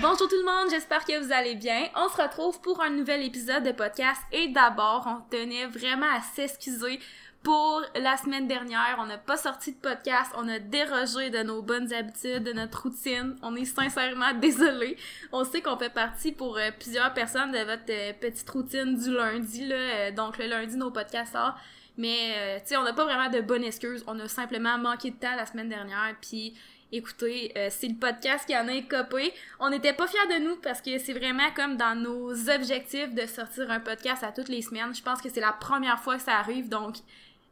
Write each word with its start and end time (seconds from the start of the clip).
Bonjour 0.00 0.28
tout 0.28 0.36
le 0.36 0.44
monde, 0.44 0.70
j'espère 0.70 1.04
que 1.04 1.22
vous 1.22 1.32
allez 1.32 1.54
bien. 1.54 1.88
On 1.94 2.08
se 2.08 2.20
retrouve 2.20 2.60
pour 2.60 2.80
un 2.82 2.90
nouvel 2.90 3.22
épisode 3.22 3.62
de 3.62 3.72
podcast 3.72 4.20
et 4.32 4.48
d'abord, 4.48 5.06
on 5.06 5.20
tenait 5.30 5.66
vraiment 5.66 6.06
à 6.06 6.20
s'excuser 6.34 6.98
pour 7.42 7.82
la 7.94 8.16
semaine 8.16 8.48
dernière. 8.48 8.96
On 8.98 9.06
n'a 9.06 9.18
pas 9.18 9.36
sorti 9.36 9.72
de 9.72 9.76
podcast, 9.76 10.32
on 10.36 10.48
a 10.48 10.58
dérogé 10.58 11.28
de 11.28 11.42
nos 11.42 11.60
bonnes 11.60 11.92
habitudes, 11.92 12.44
de 12.44 12.52
notre 12.52 12.84
routine. 12.84 13.36
On 13.42 13.54
est 13.54 13.66
sincèrement 13.66 14.32
désolé. 14.40 14.96
On 15.32 15.44
sait 15.44 15.60
qu'on 15.60 15.76
fait 15.76 15.92
partie 15.92 16.32
pour 16.32 16.56
euh, 16.56 16.70
plusieurs 16.78 17.12
personnes 17.12 17.52
de 17.52 17.58
votre 17.58 17.84
euh, 17.90 18.12
petite 18.14 18.48
routine 18.48 18.96
du 18.96 19.12
lundi, 19.12 19.66
là. 19.66 19.76
Euh, 19.76 20.10
donc 20.12 20.38
le 20.38 20.46
lundi, 20.46 20.76
nos 20.76 20.90
podcasts 20.90 21.32
sortent. 21.32 21.58
Mais, 21.96 22.60
tu 22.62 22.70
sais, 22.70 22.76
on 22.76 22.82
n'a 22.82 22.92
pas 22.92 23.04
vraiment 23.04 23.30
de 23.30 23.40
bonnes 23.40 23.62
excuses. 23.62 24.02
On 24.08 24.18
a 24.18 24.26
simplement 24.26 24.76
manqué 24.78 25.12
de 25.12 25.16
temps 25.16 25.36
la 25.36 25.46
semaine 25.46 25.68
dernière, 25.68 26.16
puis 26.20 26.54
écoutez, 26.96 27.52
c'est 27.70 27.88
le 27.88 27.96
podcast 27.96 28.46
qui 28.46 28.56
en 28.56 28.68
a 28.68 28.72
écopé. 28.74 29.32
On 29.60 29.70
n'était 29.70 29.92
pas 29.92 30.06
fiers 30.06 30.38
de 30.38 30.44
nous 30.44 30.56
parce 30.56 30.80
que 30.80 30.98
c'est 30.98 31.12
vraiment 31.12 31.50
comme 31.54 31.76
dans 31.76 31.94
nos 31.94 32.32
objectifs 32.50 33.14
de 33.14 33.26
sortir 33.26 33.70
un 33.70 33.80
podcast 33.80 34.22
à 34.22 34.32
toutes 34.32 34.48
les 34.48 34.62
semaines. 34.62 34.94
Je 34.94 35.02
pense 35.02 35.20
que 35.20 35.28
c'est 35.28 35.40
la 35.40 35.52
première 35.52 36.00
fois 36.00 36.16
que 36.16 36.22
ça 36.22 36.38
arrive, 36.38 36.68
donc 36.68 36.96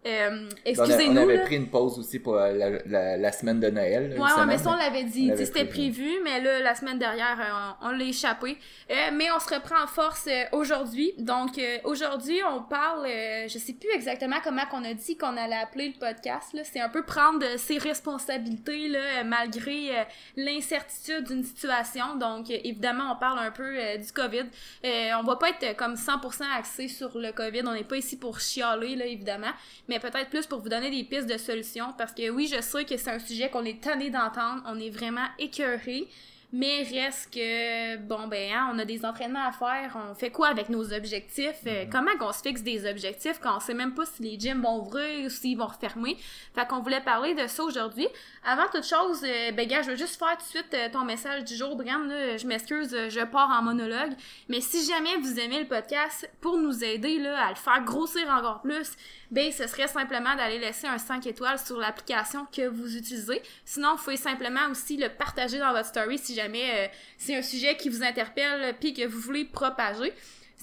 euh, 0.05 0.49
excusez-nous. 0.65 1.21
On, 1.21 1.29
avait 1.29 1.45
pris 1.45 1.57
une 1.57 1.69
pause 1.69 1.97
aussi 1.99 2.19
pour 2.19 2.35
la, 2.35 2.71
la, 2.87 3.17
la 3.17 3.33
semaine 3.33 3.61
de 3.61 3.71
Noël. 3.71 4.13
ouais, 4.13 4.19
ouais, 4.19 4.47
mais 4.47 4.59
ça, 4.59 4.71
on 4.71 4.77
l'avait 4.77 5.05
dit. 5.05 5.31
C'était 5.37 5.65
prévu, 5.65 6.09
mais 6.25 6.41
là, 6.41 6.59
la 6.59 6.75
semaine 6.75 6.99
dernière, 6.99 7.39
euh, 7.41 7.87
on, 7.87 7.91
l'a 7.91 8.05
échappé. 8.05 8.59
Euh, 8.91 8.95
mais 9.13 9.31
on 9.31 9.39
se 9.39 9.55
reprend 9.55 9.83
en 9.83 9.87
force 9.87 10.27
euh, 10.27 10.45
aujourd'hui. 10.53 11.13
Donc, 11.19 11.61
aujourd'hui, 11.85 12.41
on 12.49 12.63
parle, 12.63 13.07
je 13.47 13.59
sais 13.59 13.75
plus 13.75 13.91
exactement 13.95 14.37
comment 14.43 14.67
qu'on 14.67 14.85
a 14.85 14.95
dit 14.95 15.17
qu'on 15.17 15.37
allait 15.37 15.57
appeler 15.57 15.95
le 15.95 15.99
podcast. 15.99 16.57
C'est 16.65 16.81
un 16.81 16.89
peu 16.89 17.05
prendre 17.05 17.45
ses 17.57 17.79
responsabilités, 17.79 18.89
là, 18.89 19.23
malgré 19.25 20.05
l'incertitude 20.37 21.29
d'une 21.29 21.45
situation. 21.45 22.17
Donc, 22.17 22.51
évidemment, 22.51 23.13
on 23.13 23.17
parle 23.21 23.39
un 23.39 23.51
peu 23.53 23.77
du 23.99 24.13
COVID. 24.13 24.47
on 24.85 25.23
va 25.23 25.37
pas 25.37 25.51
être 25.51 25.77
comme 25.77 25.95
100% 25.95 26.43
axé 26.59 26.89
sur 26.89 27.17
le 27.19 27.31
COVID. 27.31 27.63
On 27.67 27.75
n'est 27.75 27.85
pas 27.85 27.99
ici 27.99 28.19
pour 28.19 28.41
chialer, 28.41 28.97
là, 28.97 29.07
évidemment 29.07 29.53
mais 29.92 29.92
peut-être 30.01 30.31
plus 30.31 30.47
pour 30.47 30.61
vous 30.61 30.69
donner 30.69 30.91
des 30.91 31.05
pistes 31.05 31.29
de 31.29 31.39
solutions 31.39 31.93
parce 31.97 32.13
que 32.13 32.31
oui, 32.31 32.47
je 32.47 32.61
sais 32.61 32.85
que 32.85 32.97
c'est 32.97 33.11
un 33.11 33.19
sujet 33.19 33.51
qu'on 33.51 33.65
est 33.65 33.81
tanné 33.81 34.11
d'entendre, 34.11 34.63
on 34.67 34.79
est 34.79 34.91
vraiment 34.91 35.27
écœuré. 35.39 36.09
Mais 36.55 36.83
reste 36.83 37.33
que, 37.33 37.97
bon, 37.97 38.29
ben, 38.29 38.53
hein, 38.53 38.71
on 38.75 38.79
a 38.79 38.85
des 38.85 39.07
entraînements 39.07 39.47
à 39.47 39.53
faire. 39.53 39.97
On 40.11 40.15
fait 40.15 40.31
quoi 40.31 40.49
avec 40.49 40.69
nos 40.69 40.93
objectifs? 40.93 41.63
Euh, 41.67 41.85
mm-hmm. 41.85 41.89
comment 41.91 42.11
qu'on 42.19 42.31
se 42.31 42.43
fixe 42.43 42.63
des 42.63 42.87
objectifs 42.87 43.39
quand 43.41 43.57
on 43.57 43.61
sait 43.61 43.73
même 43.73 43.95
pas 43.95 44.05
si 44.05 44.23
les 44.23 44.39
gyms 44.39 44.61
vont 44.61 44.83
ouvrir 44.83 45.25
ou 45.25 45.31
s'ils 45.31 45.57
vont 45.57 45.67
refermer? 45.67 46.19
Fait 46.55 46.69
qu'on 46.69 46.81
voulait 46.81 47.01
parler 47.01 47.35
de 47.35 47.47
ça 47.47 47.65
aujourd'hui. 47.65 48.07
Avant 48.45 48.67
toute 48.71 48.85
chose, 48.85 49.25
euh, 49.25 49.53
ben, 49.53 49.67
gars, 49.67 49.81
je 49.81 49.93
veux 49.93 49.97
juste 49.97 50.19
faire 50.19 50.37
tout 50.37 50.45
de 50.45 50.49
suite 50.51 50.75
euh, 50.75 50.91
ton 50.93 51.07
message 51.07 51.45
du 51.45 51.55
jour, 51.55 51.75
Bram. 51.75 52.07
Là, 52.07 52.37
je 52.37 52.47
m'excuse, 52.47 52.95
je 53.09 53.25
pars 53.25 53.49
en 53.49 53.63
monologue. 53.63 54.13
Mais 54.51 54.61
si 54.61 54.87
jamais 54.87 55.17
vous 55.23 55.41
aimez 55.41 55.61
le 55.61 55.67
podcast, 55.67 56.31
pour 56.43 56.59
nous 56.59 56.85
aider 56.85 57.19
là, 57.19 57.47
à 57.47 57.49
le 57.49 57.57
faire 57.57 57.83
grossir 57.83 58.29
encore 58.29 58.61
plus, 58.61 58.93
ben, 59.33 59.51
ce 59.51 59.67
serait 59.67 59.89
simplement 59.89 60.37
d'aller 60.37 60.59
laisser 60.59 60.87
un 60.87 60.99
5 60.99 61.27
étoiles 61.27 61.59
sur 61.59 61.79
l'application 61.79 62.47
que 62.55 62.69
vous 62.69 62.97
utilisez. 62.97 63.41
Sinon, 63.65 63.97
vous 63.97 64.05
pouvez 64.05 64.19
simplement 64.19 64.69
aussi 64.71 64.99
le 64.99 65.09
partager 65.09 65.59
dans 65.59 65.73
votre 65.73 65.87
story 65.87 66.19
si 66.19 66.35
jamais 66.35 66.71
euh, 66.75 66.87
c'est 67.17 67.35
un 67.35 67.43
sujet 67.43 67.77
qui 67.79 67.89
vous 67.89 68.03
interpelle 68.03 68.77
puis 68.79 68.93
que 68.93 69.07
vous 69.07 69.19
voulez 69.19 69.47
propager. 69.47 70.13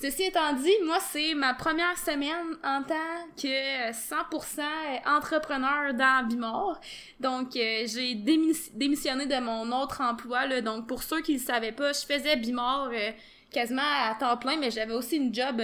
Ceci 0.02 0.23
étant 0.23 0.53
dit, 0.53 0.72
moi, 0.86 0.98
c'est 1.11 1.34
ma 1.34 1.53
première 1.53 1.98
semaine 1.98 2.56
en 2.64 2.84
tant 2.84 3.28
que 3.36 3.92
100% 3.92 4.61
entrepreneur 5.06 5.94
dans 5.94 6.26
Bimor. 6.26 6.80
Donc, 7.20 7.56
euh, 7.58 7.83
j'ai 7.86 8.14
démissionné 8.14 9.26
de 9.26 9.39
mon 9.42 9.70
autre 9.73 10.00
emploi. 10.02 10.61
Donc, 10.61 10.88
pour 10.88 11.04
ceux 11.04 11.22
qui 11.22 11.33
ne 11.33 11.39
le 11.39 11.44
savaient 11.44 11.73
pas, 11.73 11.92
je 11.92 12.06
faisais 12.06 12.38
Bimor 12.38 12.92
euh, 12.94 13.11
quasiment 13.52 13.81
à 13.81 14.16
temps 14.16 14.38
plein, 14.38 14.58
mais 14.58 14.71
j'avais 14.71 14.93
aussi 14.93 15.17
une 15.17 15.33
job 15.33 15.61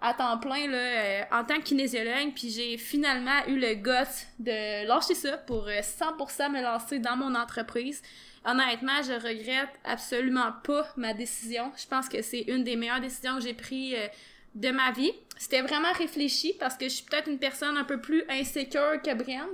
à 0.00 0.14
temps 0.14 0.38
plein 0.38 0.68
là, 0.68 0.76
euh, 0.76 1.22
en 1.32 1.44
tant 1.44 1.56
que 1.56 1.62
kinésiologue, 1.62 2.32
puis 2.34 2.50
j'ai 2.50 2.76
finalement 2.76 3.44
eu 3.48 3.58
le 3.58 3.74
gosse 3.74 4.26
de 4.38 4.86
lâcher 4.86 5.14
ça 5.14 5.38
pour 5.38 5.68
100% 5.68 5.70
euh, 5.70 6.48
me 6.50 6.62
lancer 6.62 6.98
dans 6.98 7.16
mon 7.16 7.34
entreprise. 7.34 8.02
Honnêtement, 8.44 9.02
je 9.02 9.12
regrette 9.12 9.70
absolument 9.84 10.52
pas 10.62 10.86
ma 10.96 11.14
décision. 11.14 11.72
Je 11.76 11.86
pense 11.86 12.08
que 12.08 12.22
c'est 12.22 12.42
une 12.42 12.62
des 12.62 12.76
meilleures 12.76 13.00
décisions 13.00 13.36
que 13.36 13.42
j'ai 13.42 13.54
prises 13.54 13.94
euh, 13.96 14.06
de 14.54 14.70
ma 14.70 14.92
vie. 14.92 15.12
C'était 15.38 15.60
vraiment 15.60 15.92
réfléchi 15.98 16.56
parce 16.58 16.76
que 16.76 16.86
je 16.86 16.94
suis 16.94 17.04
peut-être 17.04 17.28
une 17.28 17.38
personne 17.38 17.76
un 17.76 17.84
peu 17.84 18.00
plus 18.00 18.24
insécure 18.30 19.02
que 19.04 19.14
Brian. 19.14 19.46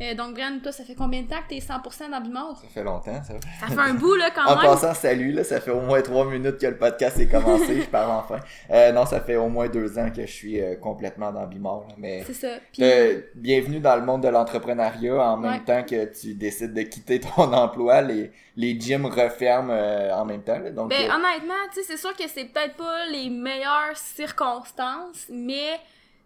Euh, 0.00 0.14
donc, 0.14 0.34
Brian, 0.34 0.58
toi, 0.60 0.72
ça 0.72 0.82
fait 0.82 0.96
combien 0.96 1.22
de 1.22 1.28
temps 1.28 1.40
que 1.48 1.54
t'es 1.54 1.60
100% 1.60 2.10
dans 2.10 2.20
Bimor? 2.20 2.58
Ça 2.60 2.68
fait 2.68 2.82
longtemps, 2.82 3.22
ça. 3.22 3.34
Ça 3.60 3.66
fait 3.68 3.90
un 3.90 3.94
bout, 3.94 4.16
là, 4.16 4.30
quand 4.34 4.46
en 4.46 4.56
même. 4.56 4.70
En 4.70 4.74
passant, 4.74 4.94
salut, 4.94 5.30
là, 5.30 5.44
ça 5.44 5.60
fait 5.60 5.70
au 5.70 5.80
moins 5.80 6.02
trois 6.02 6.24
minutes 6.24 6.58
que 6.58 6.66
le 6.66 6.76
podcast 6.76 7.18
est 7.20 7.28
commencé, 7.28 7.80
je 7.82 7.86
parle 7.86 8.10
enfin. 8.10 8.40
Euh, 8.70 8.90
non, 8.90 9.06
ça 9.06 9.20
fait 9.20 9.36
au 9.36 9.48
moins 9.48 9.68
deux 9.68 9.96
ans 9.96 10.10
que 10.10 10.22
je 10.22 10.32
suis 10.32 10.60
euh, 10.60 10.74
complètement 10.74 11.30
dans 11.30 11.46
Bimor, 11.46 11.86
mais... 11.96 12.24
C'est 12.26 12.34
ça. 12.34 13.22
Bienvenue 13.36 13.78
dans 13.78 13.94
le 13.94 14.02
monde 14.02 14.24
de 14.24 14.28
l'entrepreneuriat 14.28 15.14
en 15.14 15.36
même 15.36 15.64
temps 15.64 15.84
que 15.84 16.06
tu 16.06 16.34
décides 16.34 16.74
de 16.74 16.82
quitter 16.82 17.20
ton 17.20 17.52
emploi, 17.52 18.02
les, 18.02 18.32
les 18.56 18.78
gyms 18.78 19.06
referment 19.06 19.72
en 19.72 20.24
même 20.24 20.42
temps, 20.42 20.58
là, 20.58 20.70
donc... 20.70 20.90
Ben, 20.90 21.10
honnêtement, 21.10 21.54
tu 21.72 21.80
sais, 21.80 21.86
c'est 21.86 21.96
sûr 21.96 22.14
que 22.16 22.24
c'est 22.26 22.46
peut-être 22.46 22.74
pas 22.76 23.06
les 23.12 23.30
meilleures 23.30 23.96
circonstances, 23.96 25.27
mais 25.30 25.80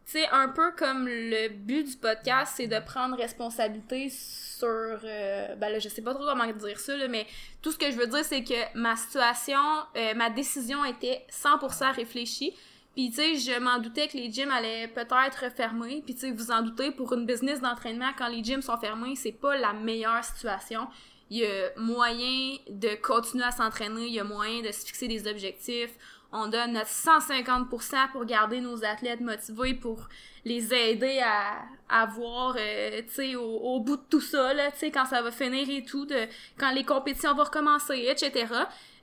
c'est 0.04 0.28
un 0.30 0.48
peu 0.48 0.72
comme 0.72 1.06
le 1.06 1.48
but 1.48 1.84
du 1.84 1.96
podcast, 1.96 2.54
c'est 2.56 2.66
de 2.66 2.78
prendre 2.80 3.16
responsabilité 3.16 4.10
sur 4.10 4.68
euh, 4.68 5.54
ben 5.56 5.70
là 5.70 5.78
je 5.78 5.88
sais 5.88 6.02
pas 6.02 6.14
trop 6.14 6.24
comment 6.24 6.46
dire 6.46 6.78
ça 6.78 6.92
mais 7.08 7.26
tout 7.62 7.72
ce 7.72 7.78
que 7.78 7.90
je 7.90 7.96
veux 7.96 8.06
dire 8.06 8.24
c'est 8.24 8.44
que 8.44 8.78
ma 8.78 8.96
situation 8.96 9.58
euh, 9.96 10.14
ma 10.14 10.30
décision 10.30 10.84
était 10.84 11.24
100% 11.30 11.94
réfléchie. 11.94 12.52
Puis 12.94 13.10
tu 13.10 13.16
sais 13.16 13.36
je 13.36 13.58
m'en 13.58 13.78
doutais 13.78 14.08
que 14.08 14.16
les 14.16 14.30
gyms 14.30 14.50
allaient 14.50 14.88
peut-être 14.88 15.50
fermer 15.54 16.02
puis 16.04 16.14
tu 16.14 16.20
sais 16.20 16.30
vous 16.30 16.50
en 16.50 16.62
doutez 16.62 16.90
pour 16.90 17.12
une 17.14 17.24
business 17.24 17.60
d'entraînement 17.60 18.10
quand 18.18 18.28
les 18.28 18.42
gyms 18.44 18.62
sont 18.62 18.76
fermés 18.76 19.14
c'est 19.16 19.32
pas 19.32 19.56
la 19.56 19.72
meilleure 19.72 20.22
situation. 20.24 20.88
Il 21.30 21.38
y 21.38 21.46
a 21.46 21.70
moyen 21.78 22.56
de 22.68 22.94
continuer 23.00 23.44
à 23.44 23.52
s'entraîner 23.52 24.06
il 24.06 24.12
y 24.12 24.20
a 24.20 24.24
moyen 24.24 24.60
de 24.60 24.70
se 24.70 24.84
fixer 24.84 25.08
des 25.08 25.26
objectifs 25.26 25.96
on 26.32 26.48
donne 26.48 26.72
notre 26.72 26.88
150% 26.88 28.10
pour 28.12 28.24
garder 28.24 28.60
nos 28.60 28.84
athlètes 28.84 29.20
motivés, 29.20 29.74
pour 29.74 30.08
les 30.44 30.72
aider 30.74 31.20
à, 31.20 31.62
à 31.88 32.06
voir, 32.06 32.56
euh, 32.58 33.02
tu 33.02 33.14
sais, 33.14 33.36
au, 33.36 33.78
bout 33.80 33.96
de 33.96 34.02
tout 34.08 34.20
ça, 34.20 34.54
là, 34.54 34.70
tu 34.72 34.78
sais, 34.78 34.90
quand 34.90 35.04
ça 35.04 35.20
va 35.22 35.30
finir 35.30 35.68
et 35.68 35.84
tout, 35.84 36.06
de, 36.06 36.26
quand 36.58 36.72
les 36.72 36.84
compétitions 36.84 37.34
vont 37.34 37.44
recommencer, 37.44 38.08
etc. 38.08 38.46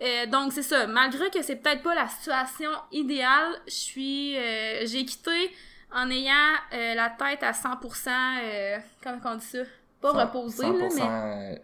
Euh, 0.01 0.25
donc, 0.25 0.53
c'est 0.53 0.63
ça. 0.63 0.87
Malgré 0.87 1.29
que 1.29 1.41
c'est 1.41 1.57
peut-être 1.57 1.83
pas 1.83 1.95
la 1.95 2.07
situation 2.07 2.71
idéale, 2.91 3.53
je 3.67 3.73
suis, 3.73 4.37
euh, 4.37 4.85
j'ai 4.85 5.05
quitté 5.05 5.51
en 5.93 6.09
ayant 6.09 6.55
la 6.71 7.09
tête 7.09 7.41
à 7.41 7.51
100%, 7.51 8.81
comment 9.03 9.19
on 9.25 9.35
dit 9.35 9.45
ça? 9.45 9.59
Pas 10.01 10.11
reposée, 10.11 10.63
là, 10.63 10.87
mais... 10.95 11.61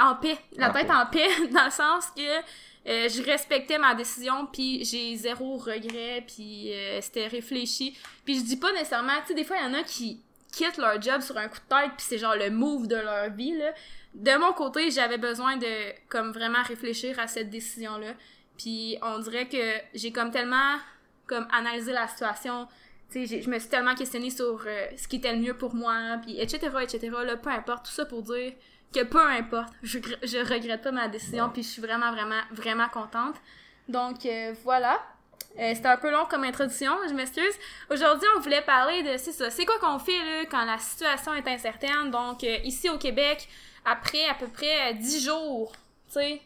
en 0.00 0.14
paix. 0.16 0.38
La 0.56 0.70
tête 0.70 0.90
en 0.90 1.06
paix, 1.06 1.28
dans 1.52 1.64
le 1.64 1.70
sens 1.70 2.06
que 2.16 2.40
euh, 2.86 3.08
je 3.08 3.22
respectais 3.22 3.78
ma 3.78 3.94
décision, 3.94 4.46
puis 4.46 4.84
j'ai 4.84 5.14
zéro 5.16 5.58
regret, 5.58 6.24
puis 6.26 6.72
euh, 6.72 7.00
c'était 7.02 7.26
réfléchi. 7.26 7.96
Puis 8.24 8.38
je 8.38 8.44
dis 8.44 8.56
pas 8.56 8.72
nécessairement, 8.72 9.20
tu 9.22 9.28
sais, 9.28 9.34
des 9.34 9.44
fois, 9.44 9.56
il 9.58 9.64
y 9.64 9.76
en 9.76 9.78
a 9.78 9.82
qui 9.82 10.22
quittent 10.50 10.78
leur 10.78 11.00
job 11.00 11.20
sur 11.20 11.36
un 11.36 11.48
coup 11.48 11.58
de 11.58 11.74
tête, 11.74 11.92
puis 11.96 12.06
c'est 12.08 12.18
genre 12.18 12.34
le 12.36 12.50
move 12.50 12.88
de 12.88 12.96
leur 12.96 13.30
vie, 13.30 13.56
là. 13.56 13.72
De 14.14 14.36
mon 14.38 14.52
côté, 14.52 14.90
j'avais 14.90 15.18
besoin 15.18 15.56
de, 15.56 15.92
comme, 16.08 16.32
vraiment 16.32 16.62
réfléchir 16.62 17.18
à 17.20 17.28
cette 17.28 17.50
décision-là. 17.50 18.14
Puis 18.58 18.98
on 19.02 19.18
dirait 19.20 19.46
que 19.46 19.74
j'ai 19.94 20.10
comme 20.10 20.30
tellement, 20.30 20.76
comme, 21.26 21.46
analysé 21.52 21.92
la 21.92 22.08
situation, 22.08 22.66
tu 23.10 23.26
sais, 23.26 23.42
je 23.42 23.50
me 23.50 23.58
suis 23.58 23.68
tellement 23.68 23.94
questionnée 23.94 24.30
sur 24.30 24.64
euh, 24.66 24.86
ce 24.96 25.06
qui 25.06 25.16
était 25.16 25.32
le 25.32 25.40
mieux 25.40 25.56
pour 25.56 25.74
moi, 25.74 26.18
puis 26.22 26.40
etc., 26.40 26.70
etc., 26.82 27.10
là, 27.24 27.36
peu 27.36 27.50
importe, 27.50 27.86
tout 27.86 27.92
ça 27.92 28.04
pour 28.06 28.22
dire 28.22 28.52
que 28.92 29.04
peu 29.04 29.20
importe, 29.20 29.72
je, 29.82 29.98
je 30.22 30.38
regrette 30.38 30.82
pas 30.82 30.90
ma 30.90 31.08
décision, 31.08 31.48
puis 31.50 31.62
je 31.62 31.68
suis 31.68 31.82
vraiment, 31.82 32.10
vraiment, 32.12 32.40
vraiment 32.52 32.88
contente. 32.88 33.36
Donc, 33.88 34.24
euh, 34.26 34.54
voilà. 34.64 35.00
Euh, 35.58 35.72
C'était 35.74 35.88
un 35.88 35.96
peu 35.96 36.10
long 36.10 36.26
comme 36.26 36.44
introduction, 36.44 36.92
je 37.08 37.14
m'excuse. 37.14 37.54
Aujourd'hui, 37.90 38.28
on 38.36 38.40
voulait 38.40 38.62
parler 38.62 39.02
de, 39.02 39.16
c'est 39.16 39.32
ça, 39.32 39.50
c'est 39.50 39.64
quoi 39.64 39.78
qu'on 39.80 39.98
fait 39.98 40.12
là, 40.18 40.44
quand 40.50 40.64
la 40.64 40.78
situation 40.78 41.34
est 41.34 41.46
incertaine? 41.48 42.10
Donc, 42.10 42.44
euh, 42.44 42.56
ici 42.64 42.88
au 42.88 42.98
Québec, 42.98 43.48
après 43.84 44.26
à 44.28 44.34
peu 44.34 44.46
près 44.46 44.94
10 44.94 45.24
jours 45.24 45.72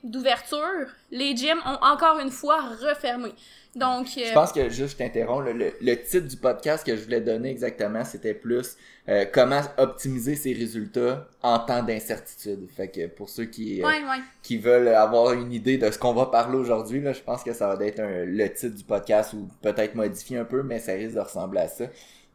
d'ouverture, 0.02 0.88
les 1.10 1.34
gyms 1.36 1.60
ont 1.64 1.78
encore 1.82 2.18
une 2.18 2.30
fois 2.30 2.60
refermé. 2.82 3.32
Donc, 3.76 4.06
je 4.06 4.32
pense 4.32 4.52
que 4.52 4.68
juste 4.68 4.92
je 4.92 4.96
t'interromps, 4.96 5.44
le, 5.44 5.72
le, 5.80 6.02
titre 6.02 6.28
du 6.28 6.36
podcast 6.36 6.86
que 6.86 6.96
je 6.96 7.02
voulais 7.02 7.20
donner 7.20 7.50
exactement, 7.50 8.04
c'était 8.04 8.34
plus 8.34 8.76
euh, 9.08 9.24
comment 9.32 9.60
optimiser 9.78 10.36
ses 10.36 10.52
résultats 10.52 11.28
en 11.42 11.58
temps 11.58 11.82
d'incertitude. 11.82 12.68
Fait 12.70 12.88
que 12.88 13.06
pour 13.08 13.28
ceux 13.28 13.46
qui 13.46 13.82
euh, 13.82 13.88
qui 14.42 14.58
veulent 14.58 14.88
avoir 14.88 15.32
une 15.32 15.52
idée 15.52 15.76
de 15.76 15.90
ce 15.90 15.98
qu'on 15.98 16.14
va 16.14 16.26
parler 16.26 16.56
aujourd'hui, 16.56 17.00
là, 17.00 17.12
je 17.12 17.20
pense 17.20 17.42
que 17.42 17.52
ça 17.52 17.74
va 17.74 17.84
être 17.84 18.00
un, 18.00 18.24
le 18.24 18.52
titre 18.52 18.76
du 18.76 18.84
podcast 18.84 19.32
ou 19.32 19.48
peut-être 19.60 19.94
modifié 19.94 20.38
un 20.38 20.44
peu, 20.44 20.62
mais 20.62 20.78
ça 20.78 20.92
risque 20.92 21.16
de 21.16 21.20
ressembler 21.20 21.60
à 21.60 21.68
ça. 21.68 21.84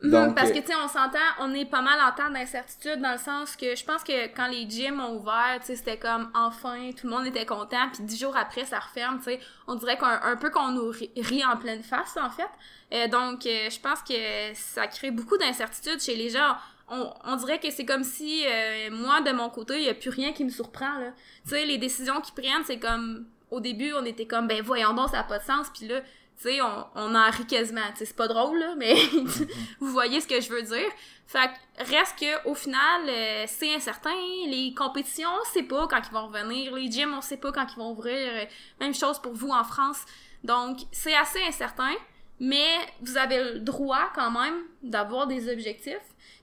Mhm, 0.01 0.11
Donc, 0.11 0.35
parce 0.35 0.49
euh, 0.51 0.53
que, 0.53 0.59
tu 0.59 0.67
sais, 0.67 0.75
on 0.75 0.87
s'entend, 0.87 1.19
on 1.39 1.53
est 1.53 1.65
pas 1.65 1.81
mal 1.81 1.99
en 1.99 2.11
temps 2.15 2.29
d'incertitude 2.31 3.01
dans 3.01 3.11
le 3.11 3.17
sens 3.17 3.57
que 3.57 3.75
je 3.75 3.83
pense 3.83 4.01
que 4.03 4.27
quand 4.33 4.47
les 4.47 4.69
gyms 4.69 4.99
ont 5.01 5.17
ouvert, 5.17 5.57
tu 5.59 5.67
sais, 5.67 5.75
c'était 5.75 5.97
comme 5.97 6.31
enfin, 6.33 6.91
tout 6.97 7.05
le 7.07 7.13
monde 7.15 7.27
était 7.27 7.45
content, 7.45 7.89
puis 7.91 8.03
dix 8.03 8.17
jours 8.17 8.37
après, 8.37 8.63
ça 8.63 8.79
referme, 8.79 9.17
tu 9.17 9.25
sais. 9.25 9.39
On 9.67 9.75
dirait 9.75 9.97
qu'un 9.97 10.21
un 10.23 10.37
peu 10.37 10.49
qu'on 10.51 10.71
nous 10.71 10.89
ri- 10.89 11.11
rit 11.17 11.43
en 11.43 11.57
pleine 11.57 11.83
face, 11.83 12.15
en 12.15 12.29
fait. 12.29 12.47
Euh, 12.93 13.07
donc, 13.09 13.45
euh, 13.45 13.69
je 13.69 13.79
pense 13.79 14.01
que 14.01 14.13
ça 14.53 14.87
crée 14.87 15.11
beaucoup 15.11 15.37
d'incertitude 15.37 15.99
chez 15.99 16.15
les 16.15 16.29
gens. 16.29 16.55
On, 16.87 17.13
on 17.25 17.35
dirait 17.35 17.59
que 17.59 17.69
c'est 17.69 17.85
comme 17.85 18.03
si, 18.05 18.45
euh, 18.47 18.89
moi, 18.91 19.19
de 19.21 19.31
mon 19.31 19.49
côté, 19.49 19.77
il 19.79 19.83
y 19.83 19.89
a 19.89 19.93
plus 19.93 20.09
rien 20.09 20.31
qui 20.31 20.45
me 20.45 20.49
surprend, 20.49 20.93
là. 20.97 21.11
Tu 21.43 21.49
sais, 21.49 21.65
les 21.65 21.77
décisions 21.77 22.21
qu'ils 22.21 22.33
prennent, 22.35 22.63
c'est 22.65 22.79
comme... 22.79 23.25
Au 23.51 23.59
début, 23.59 23.93
on 23.93 24.05
était 24.05 24.27
comme, 24.27 24.47
ben 24.47 24.61
voyons 24.61 24.93
donc, 24.93 25.09
ça 25.09 25.17
n'a 25.17 25.23
pas 25.23 25.39
de 25.39 25.43
sens, 25.43 25.67
puis 25.75 25.87
là, 25.87 26.01
tu 26.41 26.47
sais, 26.47 26.61
on, 26.61 26.85
on 26.95 27.15
en 27.15 27.29
rit 27.29 27.45
quasiment. 27.45 27.81
C'est 27.95 28.15
pas 28.15 28.27
drôle, 28.29 28.59
là, 28.59 28.73
mais 28.77 28.95
vous 29.79 29.91
voyez 29.91 30.21
ce 30.21 30.27
que 30.27 30.39
je 30.39 30.49
veux 30.49 30.61
dire. 30.61 30.89
Fait 31.27 31.49
que 31.77 31.83
reste 31.83 32.17
que 32.17 32.47
au 32.47 32.55
final, 32.55 33.01
euh, 33.07 33.43
c'est 33.47 33.75
incertain. 33.75 34.15
Les 34.47 34.73
compétitions, 34.73 35.29
on 35.29 35.53
sait 35.53 35.63
pas 35.63 35.85
quand 35.87 36.01
ils 36.01 36.13
vont 36.13 36.27
revenir. 36.27 36.73
Les 36.73 36.89
gyms, 36.89 37.13
on 37.13 37.21
sait 37.21 37.37
pas 37.37 37.51
quand 37.51 37.67
ils 37.71 37.77
vont 37.77 37.91
ouvrir. 37.91 38.15
Euh, 38.31 38.45
Même 38.79 38.95
chose 38.95 39.19
pour 39.19 39.33
vous 39.33 39.49
en 39.49 39.65
France. 39.65 40.05
Donc, 40.43 40.79
c'est 40.93 41.15
assez 41.15 41.41
incertain, 41.43 41.93
mais 42.39 42.77
vous 43.01 43.17
avez 43.17 43.43
le 43.43 43.59
droit 43.59 44.09
quand 44.15 44.31
même 44.31 44.63
d'avoir 44.81 45.27
des 45.27 45.51
objectifs. 45.51 45.97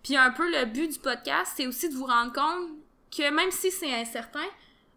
Puis 0.05 0.17
un 0.17 0.31
peu 0.31 0.49
le 0.51 0.67
but 0.67 0.93
du 0.93 0.99
podcast, 0.99 1.55
c'est 1.57 1.67
aussi 1.67 1.89
de 1.89 1.95
vous 1.95 2.05
rendre 2.05 2.33
compte 2.33 2.69
que 3.11 3.31
même 3.31 3.51
si 3.51 3.71
c'est 3.71 3.93
incertain, 3.95 4.45